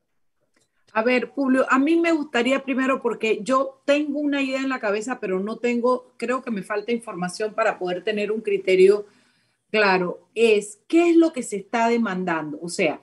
[0.93, 4.79] A ver, Publio, a mí me gustaría primero, porque yo tengo una idea en la
[4.79, 9.05] cabeza, pero no tengo, creo que me falta información para poder tener un criterio
[9.69, 12.57] claro, es qué es lo que se está demandando.
[12.61, 13.01] O sea,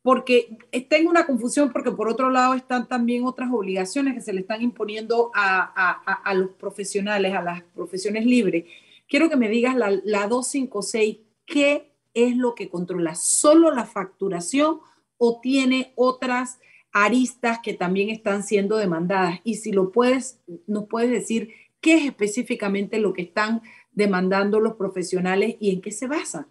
[0.00, 0.56] porque
[0.88, 4.62] tengo una confusión porque por otro lado están también otras obligaciones que se le están
[4.62, 8.64] imponiendo a, los profesionales, a las profesiones libres.
[9.06, 11.87] Quiero que me digas la, la 256, ¿qué
[12.26, 13.14] es lo que controla?
[13.14, 14.80] ¿Solo la facturación
[15.16, 16.58] o tiene otras
[16.92, 19.40] aristas que también están siendo demandadas?
[19.44, 21.50] Y si lo puedes, nos puedes decir
[21.80, 26.48] qué es específicamente lo que están demandando los profesionales y en qué se basa.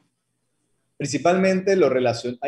[0.97, 2.39] Principalmente lo relacion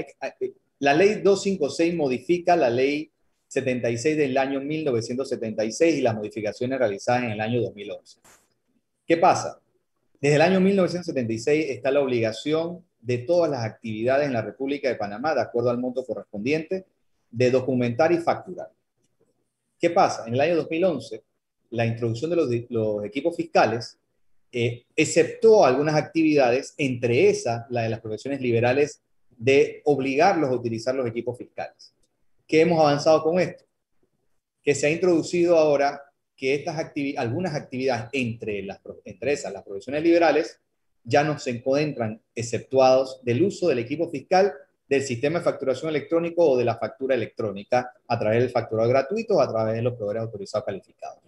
[0.79, 3.11] la ley 256 modifica la ley
[3.47, 8.19] 76 del año 1976 y las modificaciones realizadas en el año 2011.
[9.05, 9.59] ¿Qué pasa?
[10.21, 14.95] Desde el año 1976 está la obligación de todas las actividades en la República de
[14.95, 16.85] Panamá, de acuerdo al monto correspondiente,
[17.31, 18.69] de documentar y facturar.
[19.79, 20.25] ¿Qué pasa?
[20.27, 21.23] En el año 2011,
[21.71, 23.97] la introducción de los, equipos fiscales
[24.51, 29.01] eh, exceptó algunas actividades, entre esas la de las profesiones liberales
[29.37, 31.93] de obligarlos a utilizar los equipos fiscales.
[32.45, 33.63] ¿Qué hemos avanzado con esto?
[34.63, 36.03] Que se ha introducido ahora
[36.35, 36.77] que estas
[37.17, 40.59] algunas actividades entre, las, entre esas, las profesiones liberales,
[41.09, 44.53] ya no se encuentran exceptuados del uso del equipo fiscal
[44.87, 49.35] del sistema de facturación electrónico o de la factura electrónica a través del facturado gratuito
[49.35, 51.19] o a través de los proveedores autorizados calificados.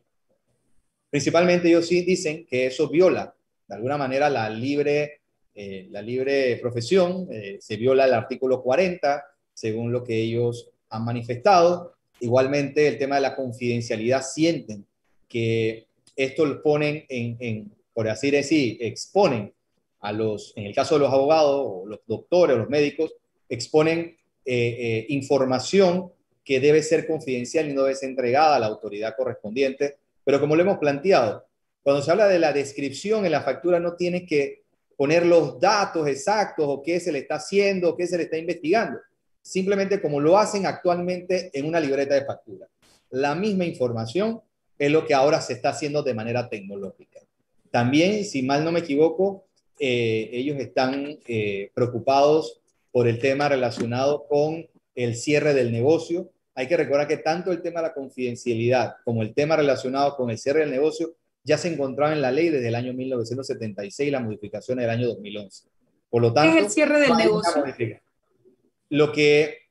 [1.09, 3.33] Principalmente ellos sí dicen que eso viola
[3.67, 5.21] de alguna manera la libre
[5.53, 11.03] eh, la libre profesión, eh, se viola el artículo 40, según lo que ellos han
[11.03, 11.95] manifestado.
[12.21, 14.85] Igualmente, el tema de la confidencialidad, sienten
[15.27, 19.53] que esto lo ponen en, por así decir, exponen
[20.01, 23.13] a los, en el caso de los abogados, o los doctores, o los médicos,
[23.47, 26.11] exponen eh, información
[26.43, 29.97] que debe ser confidencial y no debe ser entregada a la autoridad correspondiente.
[30.23, 31.45] Pero como lo hemos planteado,
[31.83, 34.63] cuando se habla de la descripción en la factura no tiene que
[34.95, 38.37] poner los datos exactos o qué se le está haciendo, o qué se le está
[38.37, 38.99] investigando.
[39.41, 42.67] Simplemente como lo hacen actualmente en una libreta de factura.
[43.09, 44.41] La misma información
[44.77, 47.19] es lo que ahora se está haciendo de manera tecnológica.
[47.71, 49.45] También, si mal no me equivoco,
[49.83, 56.29] eh, ellos están eh, preocupados por el tema relacionado con el cierre del negocio.
[56.53, 60.29] Hay que recordar que tanto el tema de la confidencialidad como el tema relacionado con
[60.29, 64.11] el cierre del negocio ya se encontraba en la ley desde el año 1976 y
[64.11, 65.63] la modificación del año 2011.
[66.11, 67.63] Por lo tanto, ¿Qué es el cierre del negocio?
[68.89, 69.61] Lo que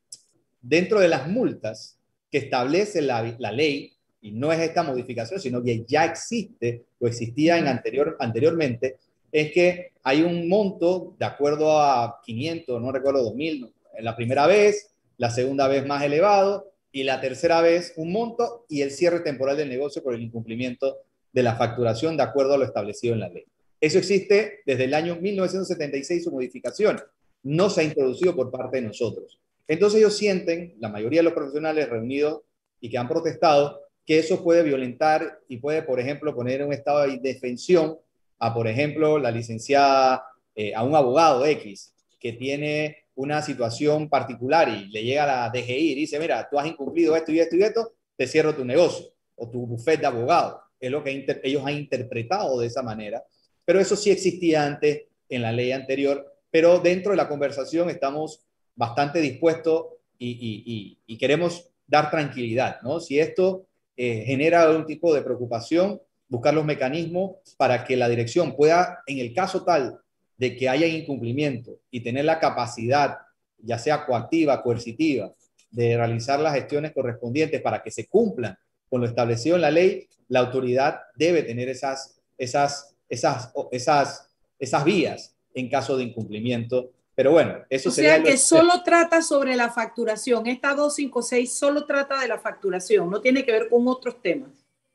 [0.61, 2.01] dentro de las multas
[2.33, 7.07] que establece la, la ley y no es esta modificación, sino que ya existe o
[7.07, 8.97] existía en anterior, anteriormente,
[9.33, 14.95] es que hay un monto de acuerdo a 500, no recuerdo 2000, la primera vez,
[15.19, 19.57] la segunda vez más elevado y la tercera vez un monto y el cierre temporal
[19.57, 20.99] del negocio por el incumplimiento
[21.33, 23.45] de la facturación de acuerdo a lo establecido en la ley.
[23.81, 27.01] Eso existe desde el año 1976, su modificación.
[27.43, 29.39] No se ha introducido por parte de nosotros.
[29.69, 32.43] Entonces ellos sienten, la mayoría de los profesionales reunidos
[32.81, 36.73] y que han protestado, que eso puede violentar y puede, por ejemplo, poner en un
[36.73, 37.99] estado de indefensión
[38.41, 40.25] a, por ejemplo, la licenciada,
[40.55, 45.93] eh, a un abogado X que tiene una situación particular y le llega la DGI
[45.93, 49.07] y dice, mira, tú has incumplido esto y esto y esto, te cierro tu negocio
[49.37, 50.61] o tu bufete de abogado.
[50.79, 53.23] Es lo que ellos han interpretado de esa manera,
[53.65, 58.41] pero eso sí existía antes en la ley anterior, pero dentro de la conversación estamos
[58.75, 59.87] bastante dispuestos
[60.19, 63.01] y, y queremos dar tranquilidad, ¿no?
[63.01, 66.01] Si esto eh, genera algún tipo de preocupación,
[66.31, 70.01] buscar los mecanismos para que la dirección pueda, en el caso tal
[70.39, 73.19] de que haya incumplimiento y tener la capacidad,
[73.59, 75.35] ya sea coactiva, coercitiva,
[75.71, 78.57] de realizar las gestiones correspondientes para que se cumplan
[78.89, 84.85] con lo establecido en la ley, la autoridad debe tener esas, esas, esas, esas, esas
[84.85, 86.91] vías en caso de incumplimiento
[87.21, 90.47] pero bueno, eso o sea que solo trata sobre la facturación.
[90.47, 94.49] Esta 256 solo trata de la facturación, no tiene que ver con otros temas.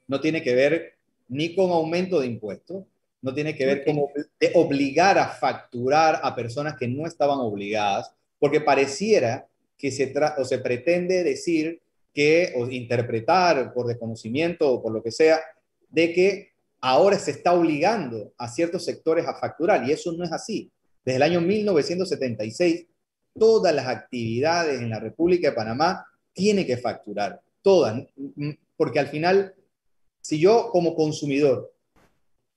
[0.07, 0.94] No tiene que ver
[1.27, 2.83] ni con aumento de impuestos,
[3.21, 4.01] no tiene que ver con
[4.53, 10.59] obligar a facturar a personas que no estaban obligadas, porque pareciera que se, o se
[10.59, 11.81] pretende decir
[12.13, 15.39] que, o interpretar por desconocimiento o por lo que sea,
[15.89, 20.31] de que ahora se está obligando a ciertos sectores a facturar, y eso no es
[20.31, 20.71] así.
[21.03, 22.85] Desde el año 1976,
[23.37, 28.03] todas las actividades en la República de Panamá tienen que facturar, todas,
[28.77, 29.55] porque al final,
[30.25, 31.71] si yo como consumidor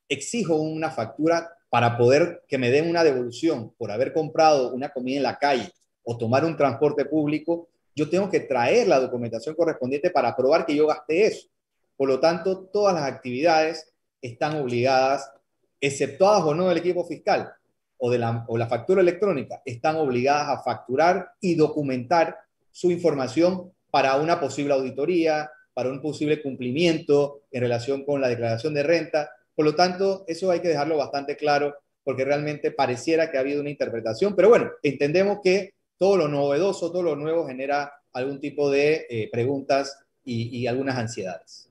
[0.08, 5.18] exijo una factura para poder que me den una devolución por haber comprado una comida
[5.18, 5.70] en la calle
[6.02, 10.74] o tomar un transporte público, yo tengo que traer la documentación correspondiente para probar que
[10.74, 11.48] yo gasté eso.
[11.94, 15.30] Por lo tanto, todas las actividades están obligadas,
[15.78, 17.52] exceptuadas o no del equipo fiscal,
[17.98, 22.34] o, de la, o la factura electrónica están obligadas a facturar y documentar
[22.70, 28.74] su información para una posible auditoría, para un posible cumplimiento en relación con la declaración
[28.74, 29.30] de renta.
[29.54, 33.60] Por lo tanto, eso hay que dejarlo bastante claro porque realmente pareciera que ha habido
[33.60, 38.68] una interpretación, pero bueno, entendemos que todo lo novedoso, todo lo nuevo genera algún tipo
[38.72, 41.70] de eh, preguntas y, algunas ansiedades.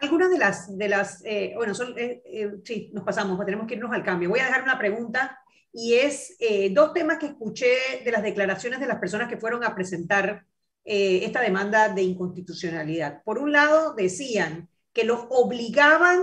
[0.00, 3.92] Algunas de las, de las eh, bueno, son, eh, sí, nos pasamos, tenemos que irnos
[3.92, 4.28] al cambio.
[4.28, 5.38] Voy a dejar una pregunta
[5.72, 9.62] y es eh, dos temas que escuché de las declaraciones de las personas que fueron
[9.62, 10.46] a presentar
[10.88, 13.24] eh, esta demanda de inconstitucionalidad.
[13.24, 16.22] Por un lado, decían que los obligaban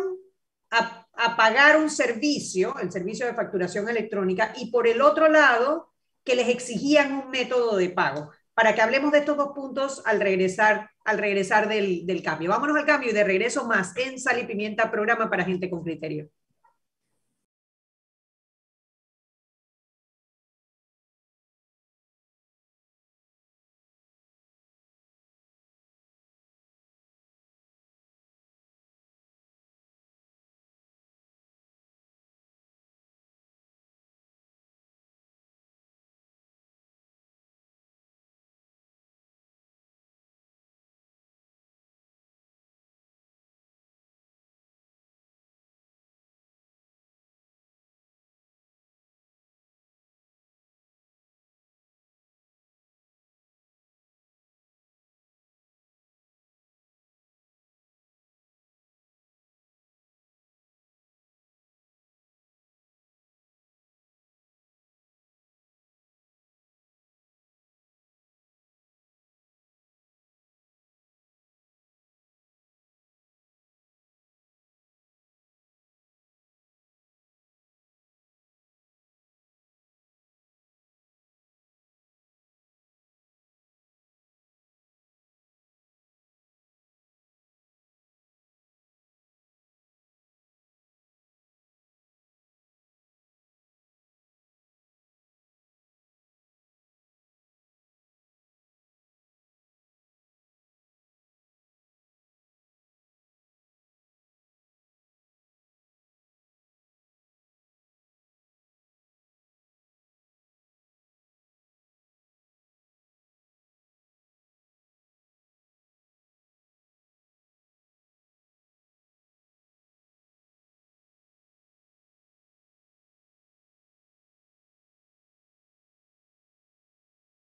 [0.71, 1.01] a,
[1.35, 6.47] pagar un servicio, el servicio de facturación electrónica, y por el otro lado, que les
[6.47, 8.31] exigían un método de pago.
[8.53, 12.49] Para que hablemos de estos dos puntos al regresar, al regresar del, del cambio.
[12.49, 15.83] Vámonos al cambio y de regreso más en Sal y Pimienta, programa para gente con
[15.83, 16.29] criterio.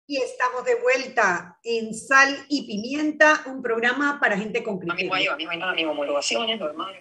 [0.08, 5.34] Y estamos de vuelta en Sal y Pimienta, un programa para gente con criterio.
[5.34, 6.95] A mí, a mí, homologaciones, normal.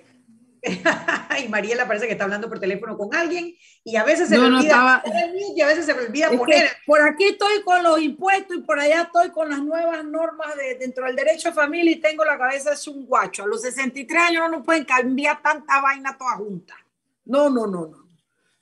[1.44, 4.46] y Mariela parece que está hablando por teléfono con alguien y a veces se me
[4.46, 5.02] olvida
[5.54, 6.70] y a veces se me olvida poner.
[6.86, 10.76] Por aquí estoy con los impuestos y por allá estoy con las nuevas normas de,
[10.76, 13.44] dentro del derecho a familia y tengo la cabeza es un guacho.
[13.44, 16.74] A los 63 años no pueden cambiar tanta vaina toda junta.
[17.26, 18.08] No, no, no, no.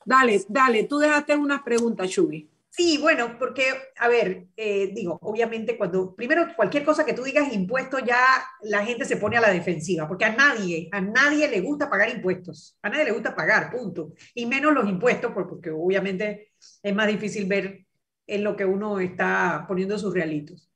[0.04, 2.48] Dale, dale, tú dejaste unas preguntas, Shubi.
[2.74, 3.64] Sí, bueno, porque,
[3.98, 8.18] a ver, eh, digo, obviamente cuando, primero, cualquier cosa que tú digas impuesto, ya
[8.62, 12.08] la gente se pone a la defensiva, porque a nadie, a nadie le gusta pagar
[12.08, 14.14] impuestos, a nadie le gusta pagar, punto.
[14.34, 16.52] Y menos los impuestos, porque obviamente
[16.82, 17.84] es más difícil ver
[18.26, 20.70] en lo que uno está poniendo sus realitos.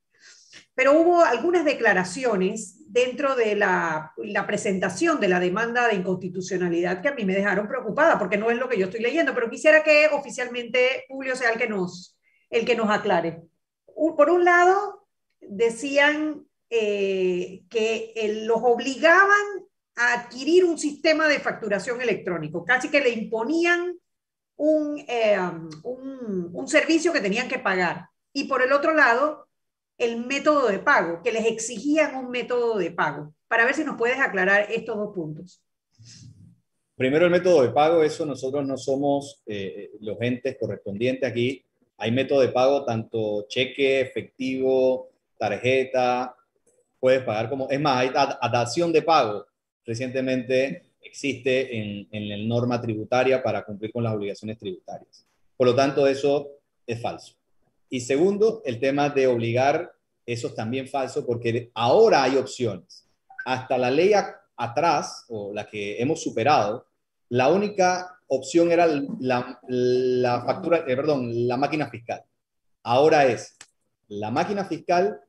[0.75, 4.15] Pero hubo algunas declaraciones dentro de la,
[4.47, 8.59] presentación de la demanda de inconstitucionalidad que a mí me dejaron preocupada, porque no es
[8.59, 12.19] lo que yo estoy leyendo, pero quisiera que oficialmente Julio sea el que nos,
[12.49, 13.43] el que nos aclare.
[14.17, 15.09] Por un lado,
[15.41, 19.47] decían eh, que los obligaban
[19.97, 23.99] a adquirir un sistema de facturación electrónico, casi que le imponían
[24.57, 25.39] un, eh,
[25.83, 28.09] un, un servicio que tenían que pagar.
[28.33, 29.46] Y por el otro lado,
[29.99, 33.97] el método de pago, que les exigían un método de pago, para ver si nos
[33.97, 35.63] puedes aclarar estos dos puntos.
[36.97, 41.63] Primero el método de pago, eso nosotros no somos eh, los entes correspondientes aquí.
[41.99, 46.35] Hay método de pago tanto cheque, efectivo, tarjeta,
[46.99, 47.69] puedes pagar como...
[47.69, 49.47] Es más, hay adaptación de pago.
[49.85, 55.27] Recientemente existe en, en la norma tributaria para cumplir con las obligaciones tributarias.
[55.57, 56.49] Por lo tanto, eso
[56.87, 57.35] es falso.
[57.89, 59.93] Y segundo, el tema de obligar,
[60.25, 63.07] eso es también falso porque ahora hay opciones.
[63.45, 64.13] Hasta la ley
[64.57, 66.87] atrás, o la que hemos superado,
[67.29, 68.87] la única opción era
[69.21, 72.25] la, factura, eh, perdón, la máquina fiscal.
[72.83, 73.57] Ahora es
[74.09, 75.21] la máquina fiscal,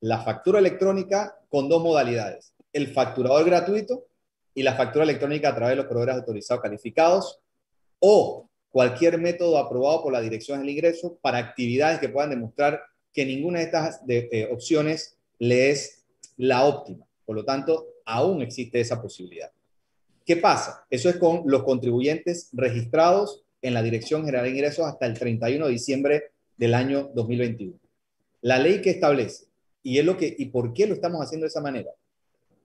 [0.00, 4.06] la factura electrónica con dos modalidades, el facturador gratuito
[4.54, 7.40] y la factura electrónica a través de los proveedores autorizados calificados
[7.98, 8.45] o
[8.76, 13.60] cualquier método aprobado por la Dirección del Ingreso para actividades que puedan demostrar que ninguna
[13.60, 16.04] de estas eh, opciones le es
[16.36, 17.06] la óptima.
[17.24, 19.50] Por lo tanto, aún existe esa posibilidad.
[20.26, 20.84] ¿Qué pasa?
[20.90, 25.64] Eso es con los contribuyentes registrados en la Dirección General de Ingresos hasta el 31
[25.64, 26.24] de diciembre
[26.58, 27.78] del año 2021.
[28.42, 29.46] La ley que establece,
[29.82, 31.92] y, es lo que, ¿y por qué lo estamos haciendo de esa manera?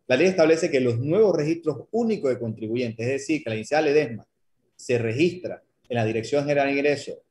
[0.07, 3.87] La ley establece que los nuevos registros únicos de contribuyentes, es decir, que la inicial
[3.87, 4.27] EDESMA
[4.75, 7.21] se registra en la Dirección General de Ingreso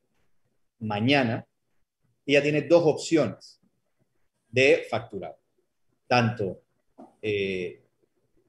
[0.81, 1.47] mañana,
[2.27, 3.59] ella tiene dos opciones
[4.51, 5.35] de facturar.
[6.05, 6.61] Tanto
[7.23, 7.81] eh,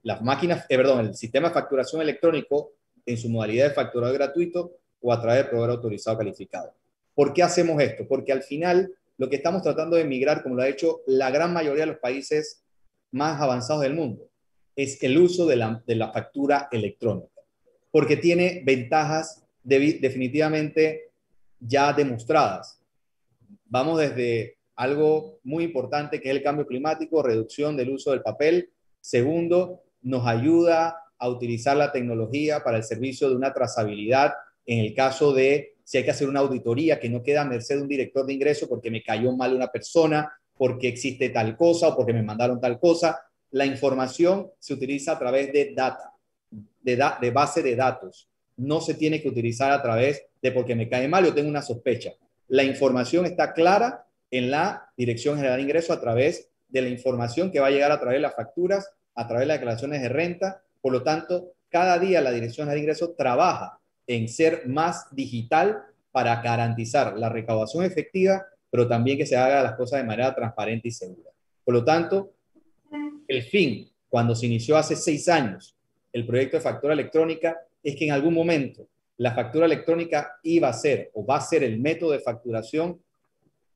[0.02, 2.72] las máquinas, eh, perdón, el sistema de facturación electrónico
[3.06, 6.74] en su modalidad de facturado gratuito o a través de proveedor autorizado calificado.
[7.14, 8.06] ¿Por qué hacemos esto?
[8.06, 11.54] Porque al final lo que estamos tratando de migrar, como lo ha hecho la gran
[11.54, 12.62] mayoría de los países
[13.12, 14.28] más avanzados del mundo,
[14.76, 17.40] es el uso de la, de la factura electrónica,
[17.90, 21.12] porque tiene ventajas definitivamente
[21.60, 22.80] ya demostradas.
[23.66, 28.70] Vamos desde algo muy importante que es el cambio climático, reducción del uso del papel.
[29.00, 34.32] Segundo, nos ayuda a utilizar la tecnología para el servicio de una trazabilidad
[34.66, 37.82] en el caso de si hay que hacer una auditoría que no queda merced de
[37.82, 41.96] un director de ingreso porque me cayó mal una persona, porque existe tal cosa o
[41.96, 43.20] porque me mandaron tal cosa.
[43.50, 46.12] La información se utiliza a través de data,
[46.80, 51.09] de base de datos no se tiene que utilizar a través de porque me cae
[51.09, 52.12] mal, yo tengo una sospecha.
[52.48, 57.50] La información está clara en la Dirección General de Ingresos a través de la información
[57.50, 60.09] que va a llegar a través de las facturas, a través de las declaraciones de
[60.09, 60.62] renta.
[60.80, 65.82] Por lo tanto, cada día la Dirección General de Ingresos trabaja en ser más digital
[66.11, 70.88] para garantizar la recaudación efectiva, pero también que se haga las cosas de manera transparente
[70.88, 71.30] y segura.
[71.64, 72.32] Por lo tanto,
[73.28, 75.76] el fin, cuando se inició hace seis años
[76.12, 80.72] el proyecto de factura electrónica, es que en algún momento la factura electrónica iba a
[80.72, 83.01] ser o va a ser el método de facturación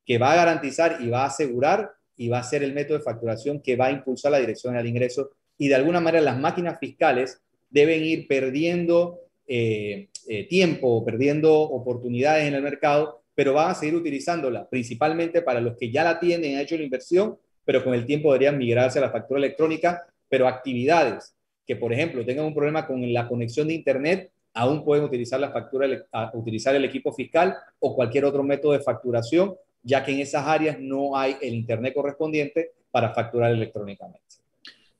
[0.05, 3.03] que va a garantizar y va a asegurar y va a ser el método de
[3.03, 5.31] facturación que va a impulsar la dirección del ingreso.
[5.57, 12.45] Y de alguna manera las máquinas fiscales deben ir perdiendo eh, eh, tiempo perdiendo oportunidades
[12.45, 16.55] en el mercado, pero van a seguir utilizándola principalmente para los que ya la tienen,
[16.55, 20.49] han hecho la inversión, pero con el tiempo deberían migrarse a la factura electrónica, pero
[20.49, 21.36] actividades
[21.67, 25.51] que, por ejemplo, tengan un problema con la conexión de Internet, aún pueden utilizar la
[25.51, 25.87] factura,
[26.33, 30.79] utilizar el equipo fiscal o cualquier otro método de facturación, ya que en esas áreas
[30.79, 34.21] no hay el Internet correspondiente para facturar electrónicamente.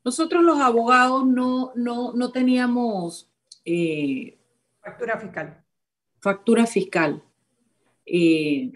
[0.03, 3.29] Nosotros los abogados no, no, no teníamos...
[3.65, 4.37] Eh,
[4.81, 5.63] factura fiscal.
[6.19, 7.23] Factura fiscal.
[8.05, 8.71] Eh,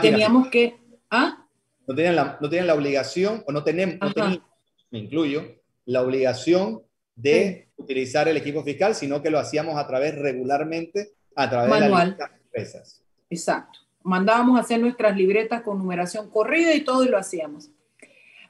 [0.00, 0.76] teníamos que...
[1.10, 1.46] ¿Ah?
[1.86, 4.42] No tenían la, no tenían la obligación, o no tenemos, no tenían,
[4.90, 5.42] me incluyo,
[5.86, 6.82] la obligación
[7.18, 11.88] de utilizar el equipo fiscal, sino que lo hacíamos a través regularmente, a través de
[11.88, 13.02] las empresas.
[13.28, 13.80] Exacto.
[14.04, 17.70] Mandábamos a hacer nuestras libretas con numeración corrida y todo y lo hacíamos.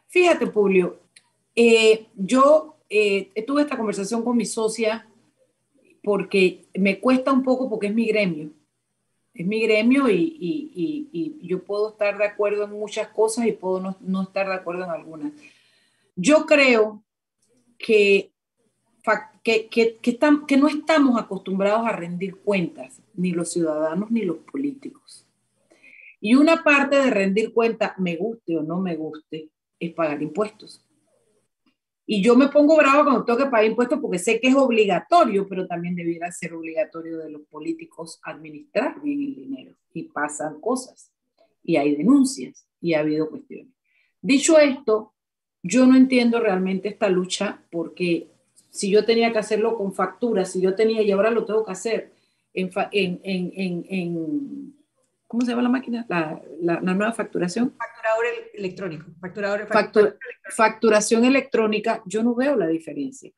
[0.08, 1.00] Fíjate, Publio,
[1.56, 5.06] eh, yo eh, tuve esta conversación con mi socia
[6.02, 8.50] porque me cuesta un poco porque es mi gremio.
[9.32, 13.52] Es mi gremio y, y, y, yo puedo estar de acuerdo en muchas cosas y
[13.52, 15.32] puedo no, no estar de acuerdo en algunas.
[16.16, 17.02] Yo creo
[17.78, 18.32] que
[19.42, 25.26] que, que, que, no estamos acostumbrados a rendir cuentas, ni los ciudadanos ni los políticos.
[26.20, 30.84] Y una parte de rendir cuentas, me guste o no me guste, es pagar impuestos.
[32.04, 35.46] Y yo me pongo bravo cuando tengo que pagar impuestos porque sé que es obligatorio,
[35.46, 39.74] pero también debiera ser obligatorio de los políticos administrar bien el dinero.
[39.92, 41.12] Y pasan cosas,
[41.62, 43.74] y hay denuncias, y ha habido cuestiones.
[44.20, 45.12] Dicho esto,
[45.62, 48.28] yo no entiendo realmente esta lucha porque
[48.70, 51.72] si yo tenía que hacerlo con facturas, si yo tenía y ahora lo tengo que
[51.72, 52.12] hacer
[52.54, 54.74] en, en, en, en
[55.26, 56.06] ¿cómo se llama la máquina?
[56.08, 57.74] La, la, nueva facturación.
[57.76, 59.06] Facturador electrónico.
[59.20, 59.68] Facturador,
[60.50, 63.30] Facturación electrónica, yo no veo la diferencia.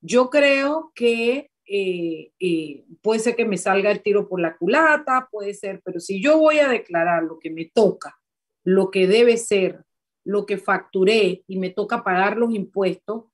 [0.00, 5.28] Yo creo que eh, eh, puede ser que me salga el tiro por la culata,
[5.30, 8.18] puede ser, pero si yo voy a declarar lo que me toca,
[8.64, 9.84] lo que debe ser,
[10.24, 13.24] lo que facturé y me toca pagar los impuestos,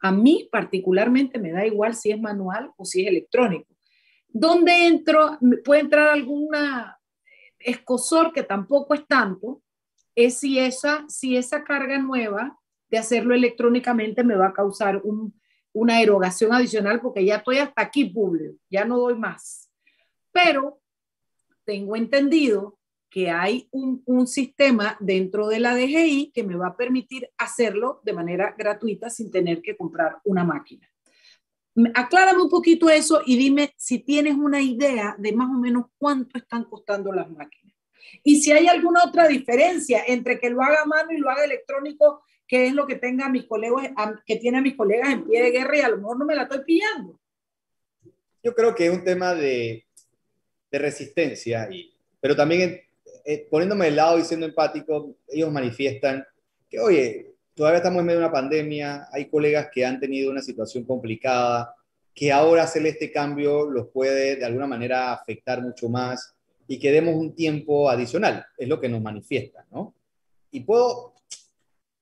[0.00, 3.74] a mí particularmente me da igual si es manual o si es electrónico.
[4.28, 5.38] ¿Dónde entro?
[5.64, 6.98] Puede entrar alguna
[7.58, 9.62] escosor que tampoco es tanto,
[10.14, 15.02] es si esa, si esa carga nueva de hacerlo electrónicamente me va a causar
[15.72, 18.12] una erogación adicional porque ya estoy hasta aquí
[18.68, 19.70] ya no doy más.
[20.32, 20.80] Pero
[21.64, 22.79] tengo entendido
[23.10, 28.00] que hay un, un, sistema dentro de la DGI que me va a permitir hacerlo
[28.04, 30.88] de manera gratuita sin tener que comprar una máquina.
[31.94, 36.38] Aclárame un poquito eso y dime si tienes una idea de más o menos cuánto
[36.38, 37.74] están costando las máquinas.
[38.22, 41.44] Y si hay alguna otra diferencia entre que lo haga a mano y lo haga
[41.44, 43.92] electrónico, que es lo que tenga mis colegas,
[44.26, 46.34] que tiene a mis colegas en pie de guerra y a lo mejor no me
[46.34, 47.18] la estoy pillando.
[48.42, 49.86] Yo creo que es un tema de,
[50.70, 52.80] de resistencia, y, pero también
[53.30, 56.26] eh, poniéndome del lado y siendo empático, ellos manifiestan
[56.68, 60.42] que, oye, todavía estamos en medio de una pandemia, hay colegas que han tenido una
[60.42, 61.72] situación complicada,
[62.12, 66.34] que ahora hacerle este cambio los puede de alguna manera afectar mucho más
[66.66, 69.94] y que demos un tiempo adicional, es lo que nos manifiesta, ¿no?
[70.50, 71.14] Y puedo,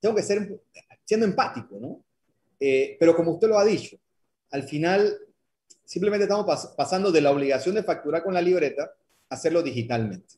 [0.01, 0.59] tengo que ser
[1.05, 2.03] siendo empático, ¿no?
[2.59, 3.99] Eh, pero como usted lo ha dicho,
[4.51, 5.14] al final
[5.85, 8.95] simplemente estamos pasando de la obligación de facturar con la libreta
[9.29, 10.38] a hacerlo digitalmente.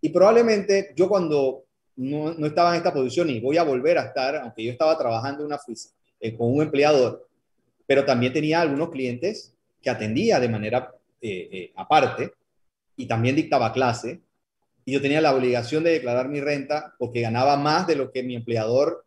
[0.00, 1.64] Y probablemente yo cuando
[1.96, 4.96] no, no, estaba en esta posición y voy a volver a estar, aunque yo estaba
[4.96, 5.58] trabajando en una
[6.20, 7.28] eh, con un empleador,
[7.86, 12.32] pero también tenía algunos clientes que atendía de manera eh, eh, aparte
[12.96, 14.20] y también dictaba clase.
[14.84, 18.22] Y yo tenía la obligación de declarar mi renta porque ganaba más de lo que
[18.22, 19.04] mi empleador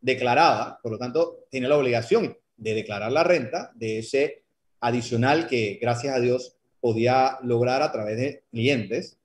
[0.00, 0.78] declaraba.
[0.82, 4.42] Por lo tanto, tenía la obligación de declarar la renta de ese
[4.80, 9.18] adicional que, gracias a Dios, podía lograr a través de clientes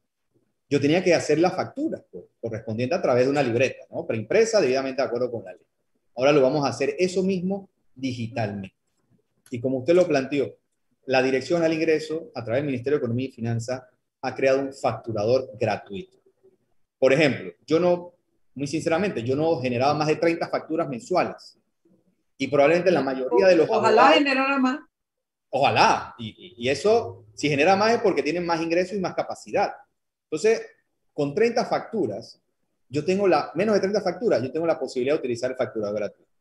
[0.70, 2.04] yo tenía que hacer la factura
[2.40, 4.06] correspondiente a través de una libreta, ¿no?
[4.06, 5.66] Preimpresa, debidamente de acuerdo con la ley.
[6.16, 8.76] Ahora lo vamos a hacer eso mismo digitalmente.
[9.50, 10.56] Y como usted lo planteó,
[11.06, 13.82] la Dirección al Ingreso, a través del Ministerio de Economía y Finanzas,
[14.22, 16.18] ha creado un facturador gratuito.
[17.00, 18.14] Por ejemplo, yo no,
[18.54, 21.58] muy sinceramente, yo no generaba más de 30 facturas mensuales.
[22.38, 23.70] Y probablemente la mayoría de los...
[23.70, 24.80] Ojalá generara más.
[25.50, 26.14] Ojalá.
[26.20, 29.72] Y, y, eso, si genera más es porque tienen más ingresos y más capacidad.
[30.32, 30.62] Entonces,
[31.14, 32.40] con 30 facturas,
[32.88, 35.96] yo tengo la, menos de 30 facturas, yo tengo la posibilidad de utilizar el facturador
[35.96, 36.32] gratuito.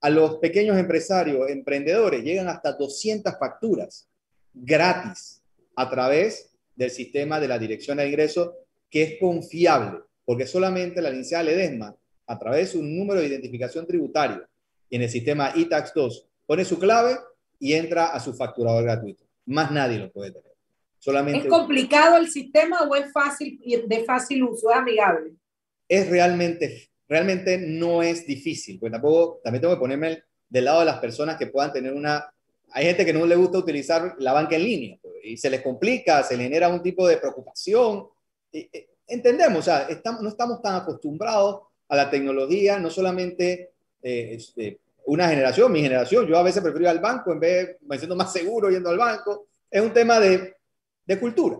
[0.00, 4.08] A los pequeños empresarios, emprendedores, llegan hasta 200 facturas
[4.54, 5.42] gratis
[5.76, 8.52] a través del sistema de la dirección de ingresos,
[8.88, 11.94] que es confiable, porque solamente la licenciada Ledesma,
[12.26, 14.46] a través de un número de identificación tributario
[14.88, 17.18] en el sistema ITAX 2, pone su clave
[17.58, 19.24] y entra a su facturador gratuito.
[19.46, 20.49] Más nadie lo puede tener.
[21.02, 25.32] ¿Es complicado el sistema o es fácil, de fácil uso, es amigable?
[25.88, 30.86] Es realmente, realmente no es difícil, porque tampoco, también tengo que ponerme del lado de
[30.86, 32.30] las personas que puedan tener una...
[32.72, 35.62] Hay gente que no le gusta utilizar la banca en línea pues, y se les
[35.62, 38.06] complica, se les genera un tipo de preocupación.
[39.06, 43.70] entendemos, o sea, estamos, no estamos tan acostumbrados a la tecnología, no solamente
[44.02, 47.76] eh, este, una generación, mi generación, yo a veces prefiero ir al banco en vez,
[47.86, 49.46] me siento más seguro yendo al banco.
[49.70, 50.59] Es un tema de
[51.06, 51.58] de cultura.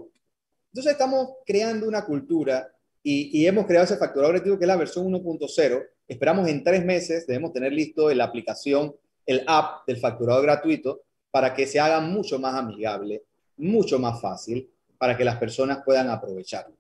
[0.72, 2.72] Entonces estamos creando una cultura
[3.03, 5.86] y, hemos creado ese facturador gratuito que es la versión 1.0.
[6.07, 8.95] Esperamos en tres meses, debemos tener listo la aplicación,
[9.26, 13.22] el app del facturador gratuito para que se haga mucho más amigable,
[13.57, 14.68] mucho más fácil,
[14.99, 16.76] para que las personas puedan aprovecharlo.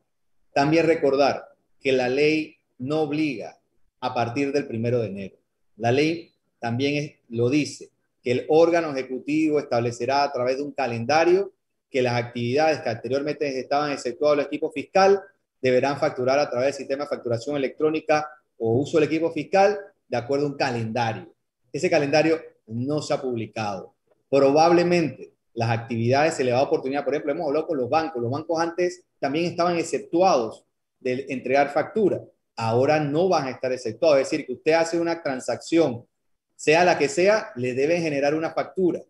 [0.52, 1.46] También recordar
[1.80, 3.58] que la ley no obliga
[4.00, 5.36] a partir del primero de enero.
[5.76, 7.90] La ley también lo dice,
[8.22, 11.52] que el órgano ejecutivo establecerá a través de un calendario
[11.90, 15.20] que las actividades que anteriormente estaban exceptuadas el equipo fiscal
[15.60, 19.78] deberán facturar a través del sistema de facturación electrónica o uso del equipo fiscal
[20.08, 21.34] de acuerdo a un calendario.
[21.72, 23.94] Ese calendario no se ha publicado.
[24.28, 28.30] Probablemente las actividades se le da oportunidad, por ejemplo, hemos hablado con los bancos, los
[28.30, 30.64] bancos antes también estaban exceptuados
[31.00, 32.22] de entregar factura,
[32.56, 36.06] ahora no van a estar exceptuados, es decir, que usted hace una transacción,
[36.54, 39.00] sea la que sea, le deben generar una factura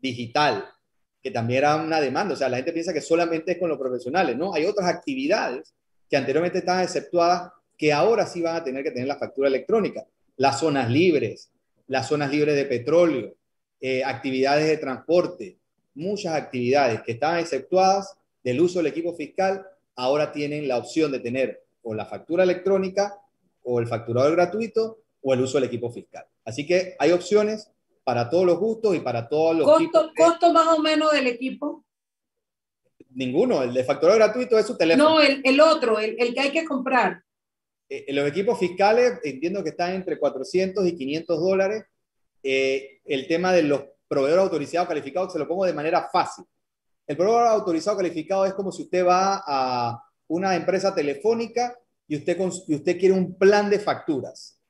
[0.00, 0.64] digital,
[1.26, 3.80] que también era una demanda, o sea, la gente piensa que solamente es con los
[3.80, 4.54] profesionales, ¿no?
[4.54, 5.74] Hay otras actividades
[6.08, 10.06] que anteriormente estaban exceptuadas que ahora sí van a tener que tener la factura electrónica,
[10.36, 11.50] las zonas libres,
[11.88, 13.34] las zonas libres de petróleo,
[13.80, 15.58] eh, actividades de transporte,
[15.96, 19.66] muchas actividades que estaban exceptuadas del uso del equipo fiscal,
[19.96, 23.18] ahora tienen la opción de tener o la factura electrónica
[23.64, 26.24] o el facturador gratuito o el uso del equipo fiscal.
[26.44, 27.72] Así que hay opciones
[28.06, 31.84] para todos los gustos y para todos los ¿Costo, ¿Costo más o menos del equipo?
[33.10, 35.10] Ninguno, el de facturador gratuito es su teléfono.
[35.10, 37.24] No, el, el otro, el, el, que hay que comprar.
[37.88, 41.84] Eh, los equipos fiscales entiendo que están entre 400 y 500 dólares
[42.44, 46.44] eh, el tema de los proveedores autorizados calificados, se lo pongo de manera fácil.
[47.08, 51.76] El proveedor autorizado calificado es como si usted va a una empresa telefónica
[52.06, 52.38] y usted,
[52.68, 54.60] y usted quiere un plan de facturas.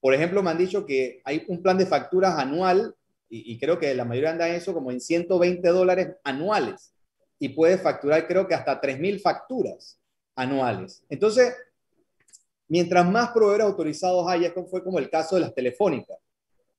[0.00, 2.94] Por ejemplo, me han dicho que hay un plan de facturas anual,
[3.30, 6.94] y, creo que la mayoría anda en eso, como en 120 dólares anuales,
[7.38, 9.98] y puede facturar creo que hasta 3.000 facturas
[10.34, 11.02] anuales.
[11.10, 11.54] Entonces,
[12.68, 16.16] mientras más proveedores autorizados haya, fue como el caso de las telefónicas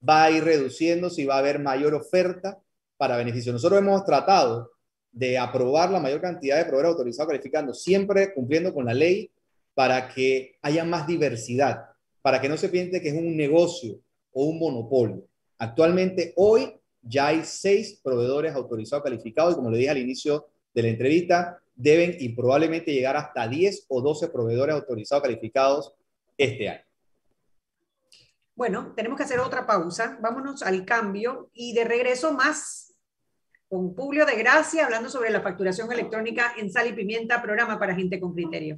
[0.08, 2.58] va a ir reduciéndose y va a haber mayor oferta
[2.98, 3.52] para beneficio.
[3.52, 4.72] Nosotros hemos tratado
[5.12, 9.32] de aprobar la mayor cantidad de proveedores autorizados calificando, siempre cumpliendo con la ley
[9.74, 11.89] para que haya más diversidad,
[12.30, 14.00] para que no se piense que es un negocio
[14.34, 15.26] o un monopolio.
[15.58, 20.84] Actualmente, hoy ya hay seis proveedores autorizados calificados y como le dije al inicio de
[20.84, 25.96] la entrevista, deben y probablemente llegar hasta 10 o 12 proveedores autorizados calificados
[26.38, 26.84] este año.
[28.54, 30.20] Bueno, tenemos que hacer otra pausa.
[30.22, 32.94] Vámonos al cambio y de regreso más
[33.68, 37.96] con Publio de Gracia hablando sobre la facturación electrónica en sal y pimienta, programa para
[37.96, 38.78] gente con criterio.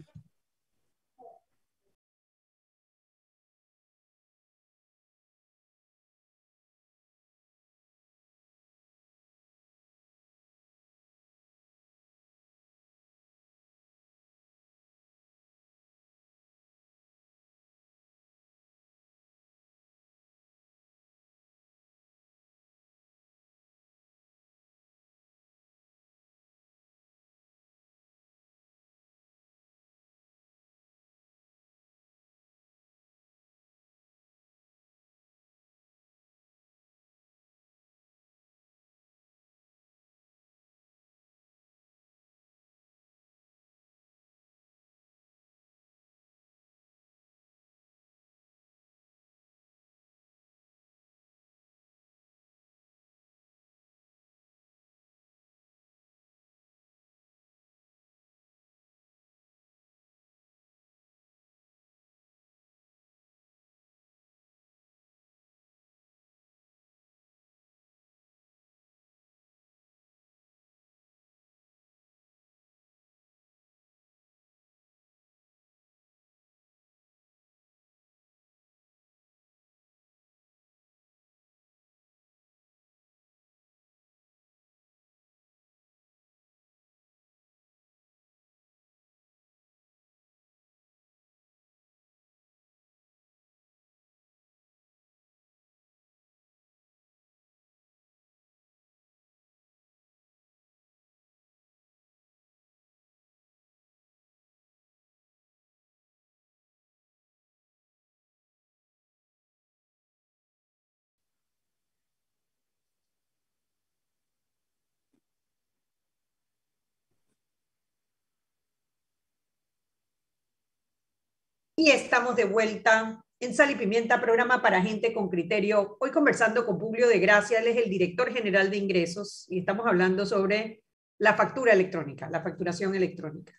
[121.83, 125.97] Y estamos de vuelta en Sal y Pimienta, programa para gente con criterio.
[125.99, 129.87] Hoy conversando con Publio de Gracia, él es el director general de ingresos y estamos
[129.87, 130.83] hablando sobre
[131.17, 133.55] la factura electrónica, la facturación electrónica.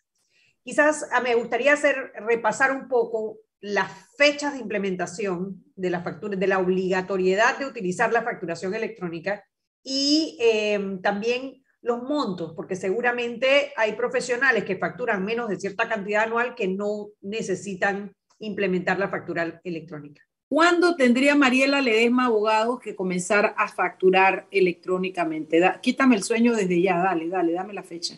[0.63, 6.37] quizás ah, me gustaría hacer, repasar un poco las fechas de implementación de la factura,
[6.37, 9.45] de la obligatoriedad de utilizar la facturación electrónica
[9.83, 16.23] y em, también los montos, porque seguramente hay profesionales que facturan menos de cierta cantidad
[16.23, 20.23] anual que no necesitan implementar la factura electrónica.
[20.49, 25.61] ¿Cuándo tendría Mariela Ledesma Abogados que comenzar a facturar electrónicamente?
[25.81, 28.17] quítame el sueño desde ya, dale, dale, dame la fecha.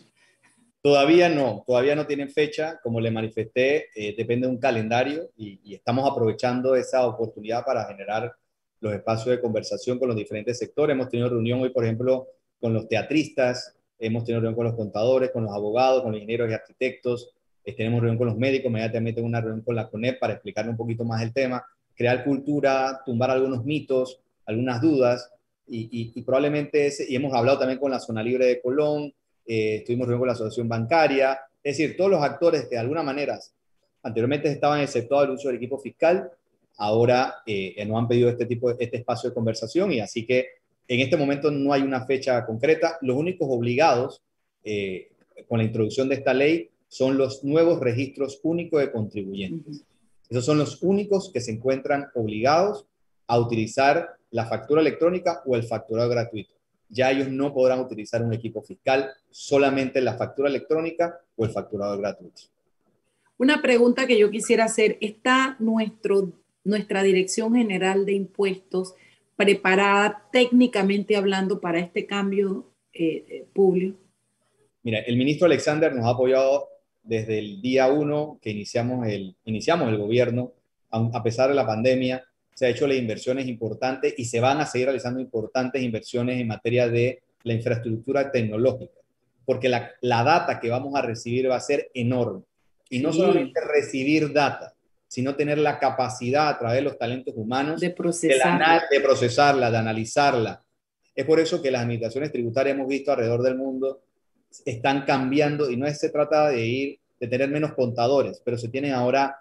[0.81, 2.79] Todavía no, todavía no tienen fecha.
[2.83, 7.85] Como le manifesté, eh, depende de un calendario y, y, estamos aprovechando esa oportunidad para
[7.85, 8.33] generar
[8.81, 10.93] los espacios de conversación con los diferentes sectores.
[10.93, 12.27] Hemos tenido reunión hoy, por ejemplo,
[12.65, 16.49] con los teatristas, hemos tenido reunión con los contadores, con los abogados, con los ingenieros
[16.49, 17.29] y arquitectos,
[17.63, 20.75] eh, tenemos reunión con los médicos, inmediatamente una reunión con la CONEP para explicar un
[20.75, 21.63] poquito más el tema
[21.95, 25.31] crear cultura, tumbar algunos mitos, algunas dudas,
[25.67, 29.13] y, probablemente ese, y hemos hablado también con la Zona Libre de Colón,
[29.45, 33.03] eh, estuvimos reunidos con la Asociación Bancaria, es decir, todos los actores que de alguna
[33.03, 33.39] manera
[34.01, 36.31] anteriormente estaban exceptuados del uso del equipo fiscal,
[36.77, 40.47] ahora eh, nos han pedido este tipo este espacio de conversación y así que
[40.87, 42.97] en este momento no hay una fecha concreta.
[43.01, 44.21] Los únicos obligados
[44.63, 45.11] eh,
[45.47, 49.83] con la introducción de esta ley son los nuevos registros únicos de contribuyentes.
[50.29, 52.85] Esos son los únicos que se encuentran obligados
[53.27, 56.53] a utilizar la factura electrónica o el facturado gratuito.
[56.89, 61.97] Ya ellos no podrán utilizar un equipo fiscal, solamente la factura electrónica o el facturado
[61.97, 62.43] gratuito.
[63.37, 66.31] Una pregunta que yo quisiera hacer, ¿está nuestro,
[66.63, 68.93] nuestra Dirección General de Impuestos
[69.35, 73.97] preparada técnicamente hablando para este cambio eh, eh público?
[74.83, 76.69] Mira, el ministro Alexander nos ha apoyado
[77.03, 80.53] desde el día uno que iniciamos el, iniciamos el gobierno,
[80.91, 82.23] a, pesar de la pandemia,
[82.53, 86.47] se ha hecho las inversiones importantes y se van a seguir realizando importantes inversiones en
[86.47, 89.01] materia de la infraestructura tecnológica,
[89.43, 92.43] porque la, la data que vamos a recibir va a ser enorme.
[92.89, 94.74] Y no solamente recibir data,
[95.07, 99.71] sino tener la capacidad a través de los talentos humanos de procesarla, de, de, procesarla,
[99.71, 100.61] de analizarla.
[101.15, 104.01] Es por eso que las administraciones tributarias hemos visto alrededor del mundo
[104.65, 108.93] están cambiando y no se trata de ir, de tener menos contadores, pero se tienen
[108.93, 109.37] ahora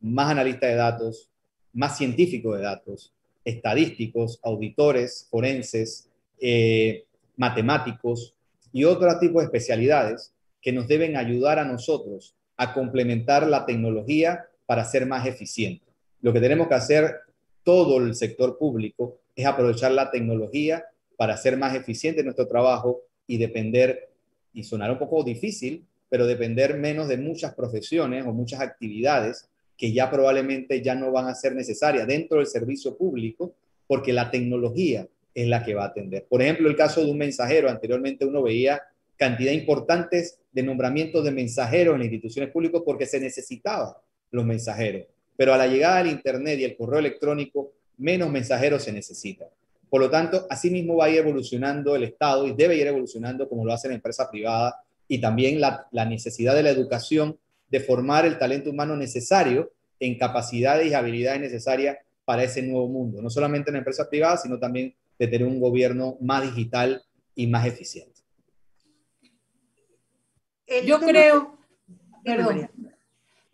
[0.00, 1.30] más analistas de datos,
[1.72, 3.12] más científicos de datos,
[3.44, 6.08] estadísticos, auditores, forenses,
[6.40, 7.04] eh,
[7.36, 8.34] matemáticos
[8.72, 14.46] y otro tipo de especialidades que nos deben ayudar a nosotros a complementar la tecnología
[14.66, 15.84] para ser más eficiente.
[16.20, 17.16] Lo que tenemos que hacer
[17.62, 20.84] todo el sector público es aprovechar la tecnología
[21.16, 24.10] para ser más eficiente en nuestro trabajo y depender
[24.52, 29.92] y sonará un poco difícil, pero depender menos de muchas profesiones o muchas actividades que
[29.92, 33.54] ya probablemente ya no van a ser necesarias dentro del servicio público,
[33.86, 36.26] porque la tecnología es la que va a atender.
[36.28, 38.80] Por ejemplo, el caso de un mensajero, anteriormente uno veía
[39.16, 43.92] cantidad importantes de nombramientos de mensajeros en instituciones públicas porque se necesitaban
[44.34, 45.06] los mensajeros,
[45.36, 49.48] pero a la llegada del Internet y el correo electrónico, menos mensajeros se necesitan.
[49.88, 53.48] Por lo tanto, así mismo va a ir evolucionando el Estado y debe ir evolucionando
[53.48, 57.38] como lo hace la empresa privada y también la, necesidad de la educación
[57.70, 63.22] de formar el talento humano necesario en capacidades y habilidades necesarias para ese nuevo mundo,
[63.22, 67.04] no solamente en la empresa privada, sino también de tener un gobierno más digital
[67.36, 68.20] y más eficiente.
[70.84, 71.56] Yo creo,
[72.24, 72.68] perdón,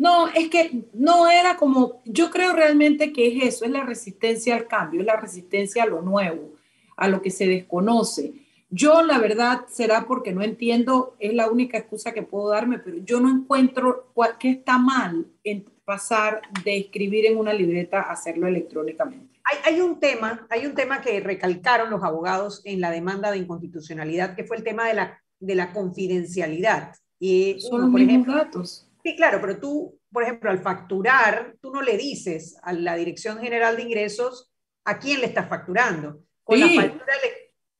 [0.01, 4.57] no, es que no era como, yo creo realmente que es eso, es la resistencia
[4.57, 6.55] al cambio, es la resistencia a lo nuevo,
[6.97, 8.33] a lo que se desconoce.
[8.71, 12.97] Yo la verdad será porque no entiendo, es la única excusa que puedo darme, pero
[13.05, 18.49] yo no encuentro qué está mal en pasar de escribir en una libreta a hacerlo
[18.49, 19.39] electrónicamente.
[19.45, 23.37] Hay, hay, un tema, hay un tema que recalcaron los abogados en la demanda de
[23.37, 26.95] inconstitucionalidad, que fue el tema de la, de la confidencialidad.
[27.19, 31.83] Y Son los mismos datos Sí, claro, pero tú, por ejemplo, al facturar, tú no
[31.83, 34.53] le dices a la Dirección General de Ingresos
[34.85, 36.21] a quién le estás facturando.
[36.45, 37.05] Con la factura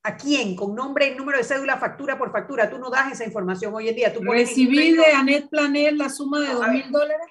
[0.03, 0.55] ¿A quién?
[0.55, 2.69] Con nombre y número de cédula, factura por factura.
[2.69, 4.11] Tú no das esa información hoy en día.
[4.11, 7.27] Tú Recibí de Anet Planel la suma de dos mil dólares.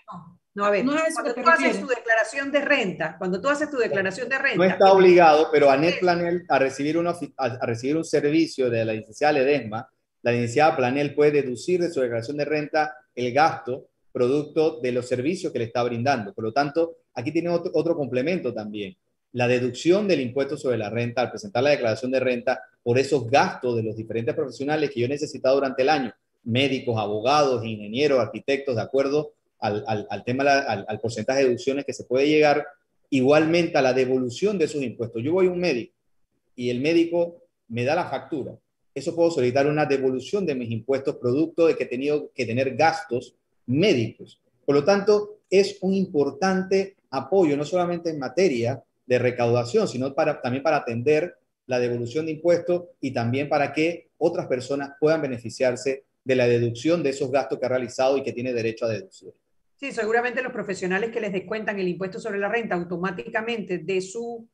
[0.55, 0.65] No.
[0.65, 3.77] a ver, no es cuando tú haces tu declaración de renta, cuando tú haces tu
[3.77, 4.57] declaración de renta.
[4.57, 6.97] No está obligado, pero Anet Planel a recibir,
[7.37, 9.89] a recibir un servicio de la licenciada Ledesma,
[10.23, 15.07] la licenciada Planel puede deducir de su declaración de renta el gasto producto de los
[15.07, 16.33] servicios que le está brindando.
[16.33, 18.97] Por lo tanto, aquí tiene otro, otro complemento también.
[19.33, 23.31] La deducción del impuesto sobre la renta al presentar la declaración de renta por esos
[23.31, 26.13] gastos de los diferentes profesionales que yo he necesitado durante el año,
[26.43, 31.93] médicos, abogados, ingenieros, arquitectos, de acuerdo al, al, tema, al, al, porcentaje de deducciones que
[31.93, 32.67] se puede llegar,
[33.11, 35.23] igualmente a la devolución de esos impuestos.
[35.23, 35.95] Yo voy a un médico
[36.57, 38.57] y el médico me da la factura
[38.95, 42.77] eso puedo solicitar una devolución de mis impuestos producto de que he tenido que tener
[42.77, 43.37] gastos
[43.67, 44.41] médicos.
[44.65, 50.41] Por lo tanto, es un importante apoyo, no solamente en materia de recaudación, sino para,
[50.41, 51.37] también para atender
[51.67, 57.03] la devolución de impuestos y también para que otras personas puedan beneficiarse de la deducción
[57.03, 59.33] de esos gastos que ha realizado y que tiene derecho a deducir.
[59.77, 64.47] Sí, seguramente los profesionales que les descuentan el impuesto sobre la renta automáticamente de su,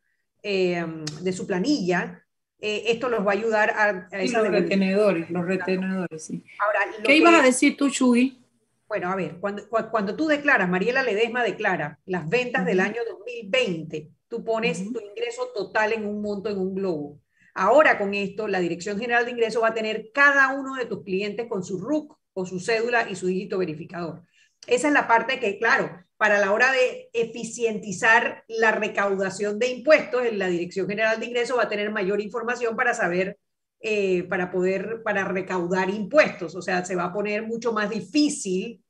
[0.43, 0.85] eh,
[1.21, 2.26] de su planilla,
[2.59, 6.45] eh, esto los va a ayudar a, a los retenedores, los retenedores, sí.
[6.59, 8.43] Ahora, ¿Qué ibas a decir tú, Chuy?
[8.89, 14.11] Bueno, a ver, cuando, cuando tú declaras, Mariela Ledesma declara las ventas del año 2020,
[14.29, 17.21] tú pones tu ingreso total en un monto, en un globo.
[17.53, 21.03] Ahora con esto, la Dirección General de Ingresos va a tener cada uno de tus
[21.03, 24.23] clientes con su RUC o su cédula y su dígito verificador.
[24.67, 30.23] Esa es la parte que, claro, para la hora de eficientizar la recaudación de impuestos,
[30.33, 33.39] la Dirección General de Ingresos va a tener mayor información para saber,
[33.81, 36.55] eh, para poder, para recaudar impuestos.
[36.55, 38.83] O sea, se va a poner mucho más difícil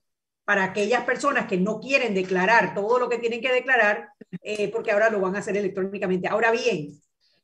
[0.45, 4.09] para aquellas personas que no quieren declarar todo lo que tienen que declarar,
[4.43, 6.29] eh, porque ahora lo van a hacer electrónicamente.
[6.29, 6.91] Ahora bien,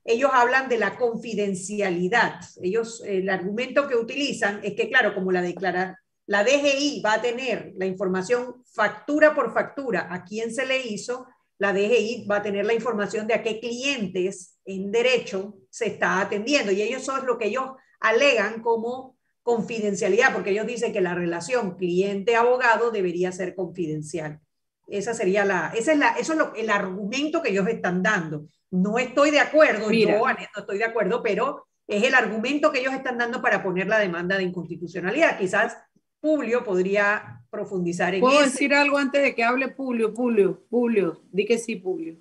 [0.04, 2.40] ellos hablan de la confidencialidad.
[2.60, 6.01] Ellos, el argumento que utilizan es que, claro, como la declara,
[6.32, 11.26] la DGI va a tener la información factura por factura a quién se le hizo,
[11.58, 16.22] la DGI va a tener la información de a qué clientes en derecho se está
[16.22, 16.72] atendiendo.
[16.72, 21.76] Y ellos son lo que ellos alegan como confidencialidad, porque ellos dicen que la relación
[21.76, 24.40] cliente-abogado debería ser confidencial.
[24.88, 28.46] Esa sería la, esa es la, eso es lo, el argumento que ellos están dando.
[28.70, 30.28] No estoy de acuerdo, yo no
[30.60, 34.38] estoy de acuerdo, pero es el argumento que ellos están dando para poner la demanda
[34.38, 35.36] de inconstitucionalidad.
[35.38, 35.76] Quizás
[36.22, 40.14] Publio podría profundizar en ¿Puedo decir algo antes de que hable Publio?
[40.14, 42.14] Publio, Publio, di que sí, Publio.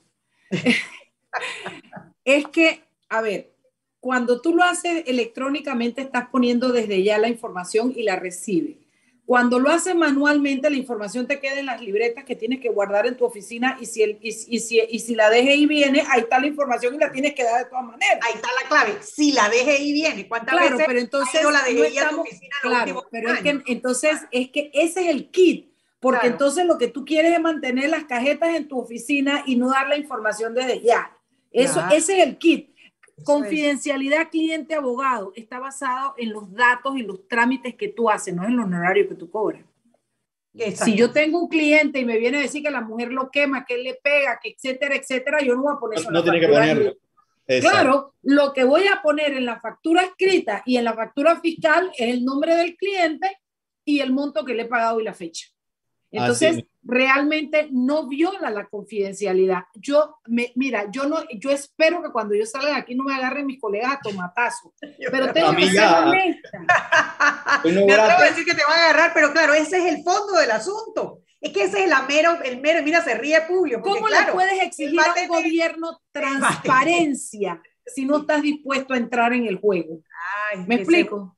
[2.26, 3.54] es que, a ver,
[4.00, 8.80] cuando tú lo haces electrónicamente, estás poniendo desde ya la información y la recibe.
[9.26, 13.08] Cuando lo haces manualmente, la información te queda en las libretas que tienes que guardar
[13.08, 16.40] en tu oficina y si, el, y, si, y si la DGI viene, ahí está
[16.40, 18.20] la información y la tienes que dar de todas maneras.
[18.24, 18.98] Ahí está la clave.
[19.02, 23.08] Si la DGI viene, ¿cuántas claro, veces pero entonces la DGI a tu oficina Claro,
[23.10, 25.72] pero es que entonces es que ese es el kit.
[26.02, 29.70] Porque entonces lo que tú quieres es mantener las cajetas en tu oficina y no
[29.70, 31.16] dar la información desde ya.
[31.52, 32.71] Eso, ese es el kit.
[33.24, 38.56] Confidencialidad cliente-abogado está basado en los datos y los trámites que tú haces, no en
[38.56, 39.64] los honorarios que tú cobras.
[40.76, 43.66] Si yo tengo un cliente y me viene a decir que la mujer lo quema,
[43.66, 46.12] que él le pega, que etcétera, etcétera, yo no voy a poner eso.
[46.12, 46.94] No, tiene que ponerlo.
[47.46, 51.92] Claro, lo que voy a poner en la factura escrita y en la factura fiscal
[51.98, 53.40] es el nombre del cliente
[53.84, 55.48] y el monto que le he pagado y la fecha.
[56.12, 59.64] Entonces, realmente no viola la confidencialidad.
[59.76, 63.14] Yo, me, mira, yo no, yo espero que cuando yo salga de aquí no me
[63.14, 64.74] agarren mis colegas a tomatazo,
[65.12, 66.60] pero tengo que ser honesta.
[67.64, 70.04] no me atrevo a decir que te va a agarrar, pero claro, ese es el
[70.04, 71.22] fondo del asunto.
[71.40, 73.82] Es que ese es el mero, el mero, mira, se ríe Publio.
[73.82, 79.48] ¿Cómo le puedes exigir a un gobierno transparencia si no estás dispuesto a entrar en
[79.48, 80.02] el juego?
[80.68, 81.36] ¿Me explico?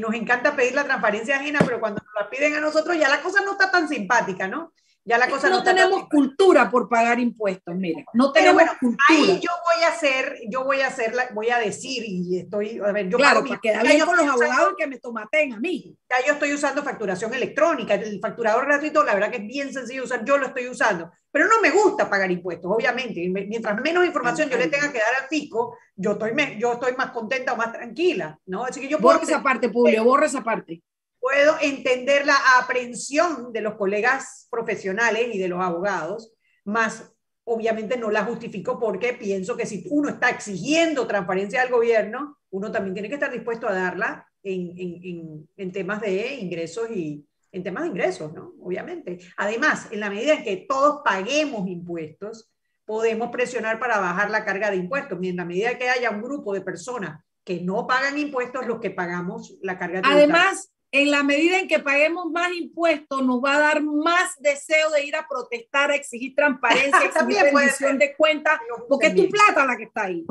[0.00, 3.22] Nos encanta pedir la transparencia ajena, pero cuando nos la piden a nosotros ya la
[3.22, 4.72] cosa no está tan simpática, ¿no?
[5.08, 9.04] Ya la cosa no, tenemos cultura por pagar impuestos, mira, no tenemos bueno, cultura.
[9.08, 12.90] Ahí yo voy a hacer, yo voy a hacer, voy a decir y estoy, a
[12.90, 15.96] ver, yo claro, para quedar bien con los abogados que me tomaten a mí.
[16.10, 20.02] Ya yo estoy usando facturación electrónica, el facturador gratuito, la verdad que es bien sencillo
[20.02, 23.28] usar, yo lo estoy usando, pero no me gusta pagar impuestos, obviamente.
[23.28, 27.12] Mientras menos información yo le tenga que dar al fisco, yo estoy, yo estoy más
[27.12, 28.64] contenta o más tranquila, ¿no?
[28.64, 30.82] Así que yo borra esa parte, Publio, borra esa parte
[31.26, 36.32] puedo entender la aprehensión de los colegas profesionales y de los abogados,
[36.64, 37.12] más
[37.42, 42.70] obviamente no la justifico porque pienso que si uno está exigiendo transparencia al gobierno, uno
[42.70, 47.64] también tiene que estar dispuesto a darla en, en, en, temas de ingresos y en
[47.64, 48.52] temas de ingresos, ¿no?
[48.60, 49.18] Obviamente.
[49.36, 52.52] Además, en la medida en que todos paguemos impuestos,
[52.84, 55.18] podemos presionar para bajar la carga de impuestos.
[55.20, 58.78] Y en la medida que haya un grupo de personas que no pagan impuestos, los
[58.78, 63.42] que pagamos la carga de Además, en la medida en que paguemos más impuestos, nos
[63.42, 68.14] va a dar más deseo de ir a protestar, a exigir transparencia, exigir rendición de
[68.16, 68.58] cuentas,
[68.88, 70.24] porque es tu plata la que está ahí.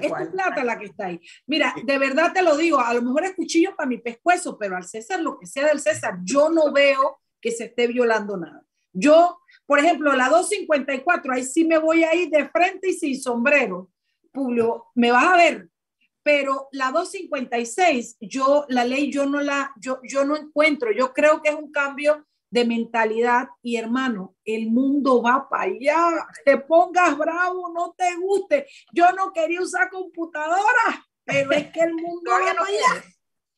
[0.00, 1.20] es tu plata la que está ahí.
[1.46, 4.76] Mira, de verdad te lo digo, a lo mejor es cuchillo para mi pescuezo, pero
[4.76, 8.64] al César, lo que sea del César, yo no veo que se esté violando nada.
[8.92, 13.20] Yo, por ejemplo, la 254, ahí sí me voy a ir de frente y sin
[13.20, 13.90] sombrero.
[14.32, 15.68] Publio, me vas a ver,
[16.28, 21.40] pero la 256, yo, la ley yo no la, yo, yo no encuentro, yo creo
[21.40, 27.16] que es un cambio de mentalidad y hermano, el mundo va para allá, te pongas
[27.16, 32.52] bravo, no te guste, yo no quería usar computadora, pero es que el mundo va
[32.52, 33.04] para allá.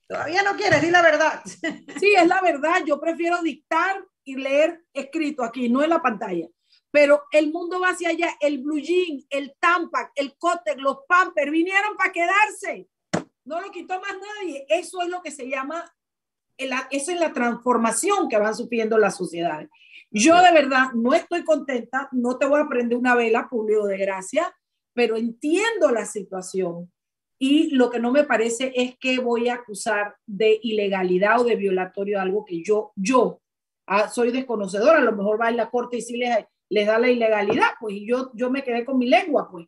[0.06, 1.42] Todavía no quieres, di la verdad.
[1.98, 2.84] Sí, es la verdad.
[2.86, 6.46] Yo prefiero dictar y leer escrito aquí, no en la pantalla.
[6.90, 8.36] Pero el mundo va hacia allá.
[8.40, 12.88] El blue jean, el Tampac, el Cotec, los Pampers vinieron para quedarse.
[13.44, 14.66] No lo quitó más nadie.
[14.68, 15.84] Eso es lo que se llama,
[16.56, 19.68] esa es la transformación que van sufriendo las sociedades.
[20.10, 23.96] Yo de verdad no estoy contenta, no te voy a prender una vela, Julio de
[23.96, 24.52] Gracia,
[24.92, 26.90] pero entiendo la situación
[27.38, 31.56] y lo que no me parece es que voy a acusar de ilegalidad o de
[31.56, 33.40] violatorio algo que yo, yo
[33.86, 36.98] ah, soy desconocedora, a lo mejor va en la corte y sí les, les da
[36.98, 39.66] la ilegalidad, pues y yo, yo me quedé con mi lengua, pues.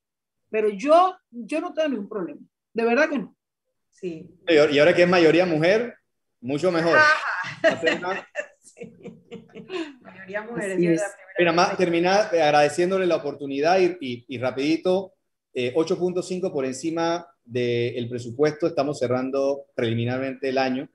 [0.48, 2.40] Pero yo, yo no tengo ningún problema,
[2.72, 3.36] de verdad que no.
[3.90, 4.26] Sí.
[4.48, 5.94] Y ahora que es mayoría mujer,
[6.40, 6.98] mucho mejor.
[10.00, 11.02] Mayoría mujeres.
[11.38, 15.14] Mira, más terminar agradeciéndole la oportunidad y, y, y rapidito,
[15.54, 20.88] 8.5 eh, por encima del presupuesto, estamos cerrando preliminarmente el año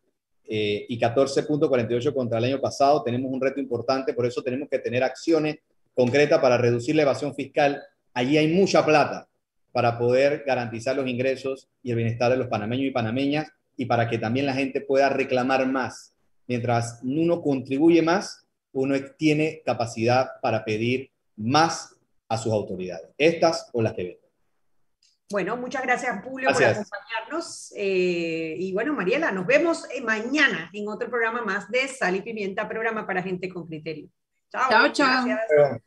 [0.46, 3.04] eh, y 14.48 contra el año pasado.
[3.04, 5.58] Tenemos un reto importante, por eso tenemos que tener acciones
[5.98, 7.82] concretas para reducir la evasión fiscal.
[8.14, 9.28] Allí hay mucha plata
[9.72, 14.08] para poder garantizar los ingresos y el bienestar de los panameños y panameñas y para
[14.08, 16.14] que también la gente pueda reclamar más.
[16.46, 21.96] Mientras uno contribuye más, uno tiene capacidad para pedir más
[22.30, 24.18] a sus autoridades, estas o las que ven.
[25.32, 27.74] Bueno, muchas gracias, Julio, por acompañarnos.
[27.76, 32.22] Eh, y bueno, Mariela, nos vemos eh, mañana en otro programa más de Sal y
[32.22, 34.10] Pimienta, programa para gente con criterio.
[34.52, 35.26] Chao, chao.
[35.26, 35.82] chao.